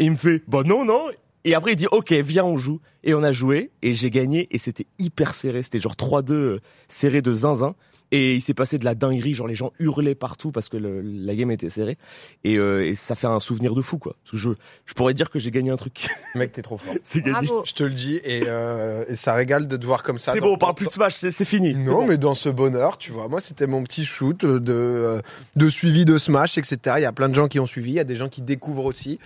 Et 0.00 0.04
il 0.06 0.10
me 0.10 0.16
fait 0.16 0.42
Bah, 0.48 0.62
non, 0.64 0.84
non. 0.84 1.04
Et 1.44 1.54
après, 1.54 1.74
il 1.74 1.76
dit 1.76 1.86
Ok, 1.92 2.12
viens, 2.12 2.44
on 2.44 2.56
joue. 2.56 2.80
Et 3.04 3.14
on 3.14 3.22
a 3.22 3.30
joué 3.30 3.70
et 3.80 3.94
j'ai 3.94 4.10
gagné 4.10 4.48
et 4.50 4.58
c'était 4.58 4.86
hyper 4.98 5.34
serré. 5.36 5.62
C'était 5.62 5.80
genre 5.80 5.94
3-2 5.94 6.32
euh, 6.32 6.60
serré 6.88 7.22
de 7.22 7.32
zinzin. 7.32 7.76
Et 8.14 8.34
il 8.34 8.40
s'est 8.42 8.54
passé 8.54 8.78
de 8.78 8.84
la 8.84 8.94
dinguerie, 8.94 9.32
genre 9.34 9.48
les 9.48 9.54
gens 9.54 9.72
hurlaient 9.80 10.14
partout 10.14 10.52
parce 10.52 10.68
que 10.68 10.76
le- 10.76 11.00
la 11.00 11.34
game 11.34 11.50
était 11.50 11.70
serrée. 11.70 11.96
Et, 12.44 12.58
euh, 12.58 12.86
et 12.86 12.94
ça 12.94 13.14
fait 13.14 13.26
un 13.26 13.40
souvenir 13.40 13.74
de 13.74 13.80
fou, 13.82 13.96
quoi. 13.98 14.14
Parce 14.22 14.32
que 14.32 14.36
je, 14.36 14.50
je 14.84 14.92
pourrais 14.94 15.14
dire 15.14 15.30
que 15.30 15.38
j'ai 15.38 15.50
gagné 15.50 15.70
un 15.70 15.76
truc. 15.76 16.08
Mec, 16.34 16.52
t'es 16.52 16.60
trop 16.62 16.76
fort. 16.76 16.94
c'est 17.02 17.22
gagné. 17.22 17.46
Bravo. 17.46 17.62
Je 17.64 17.72
te 17.72 17.82
le 17.84 17.90
dis 17.90 18.16
et, 18.22 18.42
euh, 18.46 19.04
et 19.08 19.16
ça 19.16 19.32
régale 19.34 19.66
de 19.66 19.76
te 19.76 19.86
voir 19.86 20.02
comme 20.02 20.18
ça. 20.18 20.32
C'est 20.34 20.40
bon, 20.40 20.52
on 20.52 20.58
parle 20.58 20.74
plus 20.74 20.86
de 20.86 20.92
Smash, 20.92 21.14
c'est 21.14 21.30
c'est 21.30 21.46
fini. 21.46 21.74
Non, 21.74 22.02
bon. 22.02 22.06
mais 22.06 22.18
dans 22.18 22.34
ce 22.34 22.50
bonheur, 22.50 22.98
tu 22.98 23.12
vois, 23.12 23.28
moi, 23.28 23.40
c'était 23.40 23.66
mon 23.66 23.82
petit 23.82 24.04
shoot 24.04 24.44
de, 24.44 24.62
euh, 24.72 25.20
de 25.56 25.70
suivi 25.70 26.04
de 26.04 26.18
Smash, 26.18 26.58
etc. 26.58 26.76
Il 26.98 27.02
y 27.02 27.06
a 27.06 27.12
plein 27.12 27.30
de 27.30 27.34
gens 27.34 27.48
qui 27.48 27.58
ont 27.60 27.66
suivi, 27.66 27.92
il 27.92 27.96
y 27.96 28.00
a 28.00 28.04
des 28.04 28.16
gens 28.16 28.28
qui 28.28 28.42
découvrent 28.42 28.84
aussi. 28.84 29.18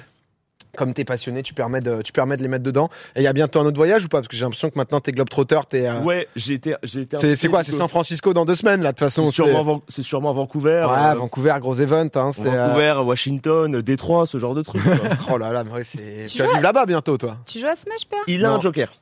Comme 0.76 0.94
t'es 0.94 1.04
passionné, 1.04 1.42
tu 1.42 1.54
permets, 1.54 1.80
de, 1.80 2.02
tu 2.02 2.12
permets 2.12 2.36
de 2.36 2.42
les 2.42 2.48
mettre 2.48 2.62
dedans. 2.62 2.88
Et 3.16 3.20
il 3.20 3.24
y 3.24 3.26
a 3.26 3.32
bientôt 3.32 3.58
un 3.60 3.64
autre 3.66 3.76
voyage 3.76 4.04
ou 4.04 4.08
pas? 4.08 4.18
Parce 4.18 4.28
que 4.28 4.36
j'ai 4.36 4.42
l'impression 4.44 4.70
que 4.70 4.78
maintenant 4.78 5.00
t'es 5.00 5.12
Globetrotter, 5.12 5.60
t'es. 5.68 5.86
euh, 5.88 6.00
Ouais, 6.02 6.28
j'ai 6.36 6.54
été, 6.54 6.74
j'ai 6.82 7.00
été. 7.02 7.16
c'est, 7.36 7.48
quoi? 7.48 7.62
C'est 7.62 7.72
San 7.72 7.88
Francisco 7.88 8.32
dans 8.34 8.44
deux 8.44 8.54
semaines, 8.54 8.82
là, 8.82 8.92
de 8.92 8.96
toute 8.96 9.00
façon. 9.00 9.30
C'est 9.30 9.42
c'est- 9.42 9.48
sûrement, 9.50 9.62
Van- 9.64 9.82
c'est 9.88 10.02
sûrement 10.02 10.32
Vancouver. 10.34 10.86
Ouais, 10.88 10.96
euh, 11.10 11.14
Vancouver, 11.14 11.54
gros 11.60 11.74
event. 11.74 12.08
Hein, 12.14 12.30
c'est, 12.32 12.46
euh, 12.46 12.66
Vancouver, 12.68 12.94
Washington, 13.04 13.80
Détroit, 13.82 14.26
ce 14.26 14.38
genre 14.38 14.54
de 14.54 14.62
trucs. 14.62 14.82
quoi. 14.82 14.92
Oh 15.34 15.38
là 15.38 15.52
là, 15.52 15.64
mais 15.64 15.72
ouais, 15.72 15.84
c'est... 15.84 16.26
Tu 16.28 16.36
tu 16.36 16.38
vas 16.42 16.48
vivre 16.48 16.60
là-bas 16.62 16.86
bientôt, 16.86 17.16
toi. 17.18 17.38
Tu 17.46 17.58
joues 17.60 17.66
à 17.66 17.74
Smash, 17.74 18.06
père? 18.08 18.20
Il 18.26 18.44
a 18.44 18.52
un 18.52 18.60
joker. 18.60 18.92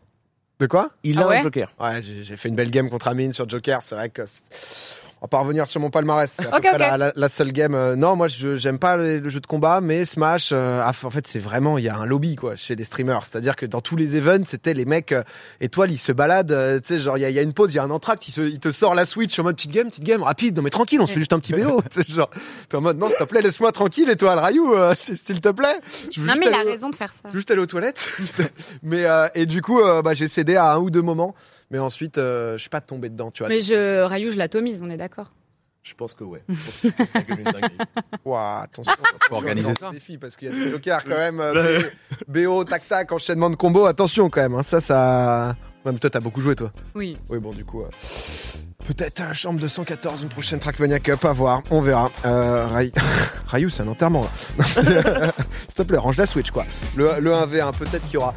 De 0.60 0.66
quoi? 0.66 0.90
Il 1.02 1.18
Ah 1.18 1.22
a 1.22 1.26
ouais? 1.28 1.38
Un 1.38 1.42
joker. 1.42 1.68
Ouais, 1.80 2.00
j'ai, 2.00 2.22
j'ai 2.22 2.36
fait 2.36 2.48
une 2.48 2.54
belle 2.54 2.70
game 2.70 2.88
contre 2.88 3.08
Amine 3.08 3.32
sur 3.32 3.48
Joker. 3.48 3.80
C'est 3.82 3.96
vrai 3.96 4.08
que. 4.08 4.22
On 5.24 5.26
va 5.26 5.28
pas 5.28 5.38
revenir 5.38 5.66
sur 5.66 5.80
mon 5.80 5.88
palmarès. 5.88 6.30
C'est 6.38 6.46
à 6.46 6.50
peu 6.50 6.56
Ok, 6.58 6.62
près 6.64 6.72
ok. 6.74 6.78
La, 6.80 6.96
la- 6.98 7.12
la 7.16 7.28
seule 7.30 7.50
game. 7.50 7.74
euh, 7.74 7.96
non, 7.96 8.14
moi, 8.14 8.28
je 8.28 8.58
j'aime 8.58 8.78
pas 8.78 8.98
le, 8.98 9.20
le 9.20 9.28
jeu 9.30 9.40
de 9.40 9.46
combat, 9.46 9.80
mais 9.80 10.04
Smash, 10.04 10.50
euh, 10.52 10.82
ah, 10.84 10.92
en 11.02 11.08
fait, 11.08 11.26
c'est 11.26 11.38
vraiment, 11.38 11.78
il 11.78 11.84
y 11.84 11.88
a 11.88 11.96
un 11.96 12.04
lobby 12.04 12.36
quoi 12.36 12.56
chez 12.56 12.76
les 12.76 12.84
streamers. 12.84 13.22
C'est-à-dire 13.24 13.56
que 13.56 13.64
dans 13.64 13.80
tous 13.80 13.96
les 13.96 14.16
events, 14.16 14.44
c'était 14.46 14.74
les 14.74 14.84
mecs 14.84 15.12
euh, 15.12 15.22
étoiles, 15.62 15.90
ils 15.92 15.96
se 15.96 16.12
baladent. 16.12 16.52
euh, 16.52 16.78
tu 16.78 16.88
sais, 16.88 17.00
genre 17.00 17.16
il 17.16 17.22
y 17.22 17.24
a, 17.24 17.30
y 17.30 17.38
a 17.38 17.42
une 17.42 17.54
pause, 17.54 17.72
il 17.72 17.76
y 17.76 17.78
a 17.78 17.84
un 17.84 17.90
entracte, 17.90 18.28
il, 18.28 18.32
se- 18.32 18.42
il 18.42 18.60
te 18.60 18.70
sort 18.70 18.94
la 18.94 19.06
Switch 19.06 19.38
en 19.38 19.44
mode 19.44 19.56
petite 19.56 19.72
game, 19.72 19.88
petite 19.88 20.04
game, 20.04 20.22
rapide. 20.22 20.56
Non 20.58 20.62
mais 20.62 20.68
tranquille, 20.68 21.00
on 21.00 21.06
se 21.06 21.12
fait 21.14 21.20
juste 21.20 21.32
un 21.32 21.38
petit 21.38 21.54
BO. 21.54 21.80
Tu 21.90 22.02
sais, 22.02 22.12
genre, 22.12 22.28
t'es 22.68 22.76
en 22.76 22.82
mode 22.82 22.98
non, 22.98 23.08
s'il 23.08 23.16
te 23.16 23.24
plaît, 23.24 23.40
laisse-moi 23.40 23.72
tranquille, 23.72 24.10
étoile, 24.10 24.38
Rayou, 24.38 24.74
euh, 24.74 24.92
s'il 24.96 25.40
te 25.40 25.48
plaît. 25.48 25.80
Je 26.12 26.20
Non, 26.20 26.34
mais 26.38 26.48
il 26.48 26.52
a 26.54 26.70
raison 26.70 26.90
de 26.90 26.96
faire 26.96 27.14
ça. 27.22 27.30
juste 27.32 27.50
aller 27.50 27.62
aux 27.62 27.66
toilettes. 27.66 28.06
mais 28.82 29.06
euh, 29.06 29.26
et 29.34 29.46
du 29.46 29.62
coup, 29.62 29.80
bah, 30.04 30.12
j'ai 30.12 30.28
cédé 30.28 30.56
à 30.56 30.74
un 30.74 30.78
ou 30.80 30.90
deux 30.90 31.00
moments, 31.02 31.34
mais 31.70 31.78
ensuite, 31.78 32.18
euh, 32.18 32.54
je 32.54 32.58
suis 32.62 32.70
pas 32.70 32.80
tombé 32.80 33.08
dedans, 33.08 33.30
tu 33.30 33.42
vois. 33.42 33.48
Mais 33.48 33.60
je, 33.60 34.02
Rayou, 34.02 34.30
je 34.32 34.36
l'atomise, 34.36 34.80
on 34.82 34.90
est 34.90 34.96
d'accord. 34.96 35.32
Je 35.82 35.92
pense 35.92 36.14
que 36.14 36.24
ouais. 36.24 36.42
Je 36.48 36.54
pense 36.88 36.92
que 36.96 37.06
c'est 37.12 37.24
comme 37.26 37.38
une 37.40 37.44
dinguerie. 37.44 37.76
Ouah, 38.24 38.60
attention, 38.62 38.92
Faut 39.28 39.34
organiser 39.34 39.74
ça. 39.74 39.90
Défi 39.90 40.16
parce 40.16 40.34
qu'il 40.34 40.48
y 40.48 40.50
a 40.50 40.54
des 40.64 40.70
jokers 40.70 41.04
quand 41.04 41.10
même. 41.10 41.40
euh, 41.40 41.80
BO, 42.26 42.64
tac 42.64 42.88
tac, 42.88 43.12
enchaînement 43.12 43.50
de 43.50 43.56
combos. 43.56 43.84
Attention 43.84 44.30
quand 44.30 44.40
même. 44.40 44.54
hein, 44.54 44.62
ça, 44.62 44.80
ça. 44.80 45.54
Même 45.84 45.98
toi, 45.98 46.08
t'as 46.08 46.20
beaucoup 46.20 46.40
joué, 46.40 46.54
toi. 46.56 46.72
Oui. 46.94 47.18
Oui, 47.28 47.38
bon, 47.38 47.50
du 47.52 47.66
coup. 47.66 47.82
euh, 47.82 47.88
Peut-être 48.86 49.20
euh, 49.20 49.32
chambre 49.34 49.60
214, 49.60 50.22
une 50.22 50.28
prochaine 50.30 50.58
Trackmania 50.58 50.98
Cup, 51.00 51.22
à 51.26 51.32
voir, 51.32 51.60
on 51.70 51.82
verra. 51.82 52.10
Euh, 52.24 52.66
Ray... 52.66 52.90
Rayou, 53.46 53.68
c'est 53.68 53.82
un 53.82 53.88
enterrement 53.88 54.22
là. 54.58 54.64
S'il 54.64 54.84
te 55.74 55.82
plaît, 55.82 55.98
range 55.98 56.16
la 56.16 56.24
Switch 56.26 56.50
quoi. 56.50 56.64
Le, 56.96 57.20
le 57.20 57.32
1v1, 57.32 57.76
peut-être 57.76 58.04
qu'il 58.06 58.14
y 58.14 58.16
aura. 58.16 58.34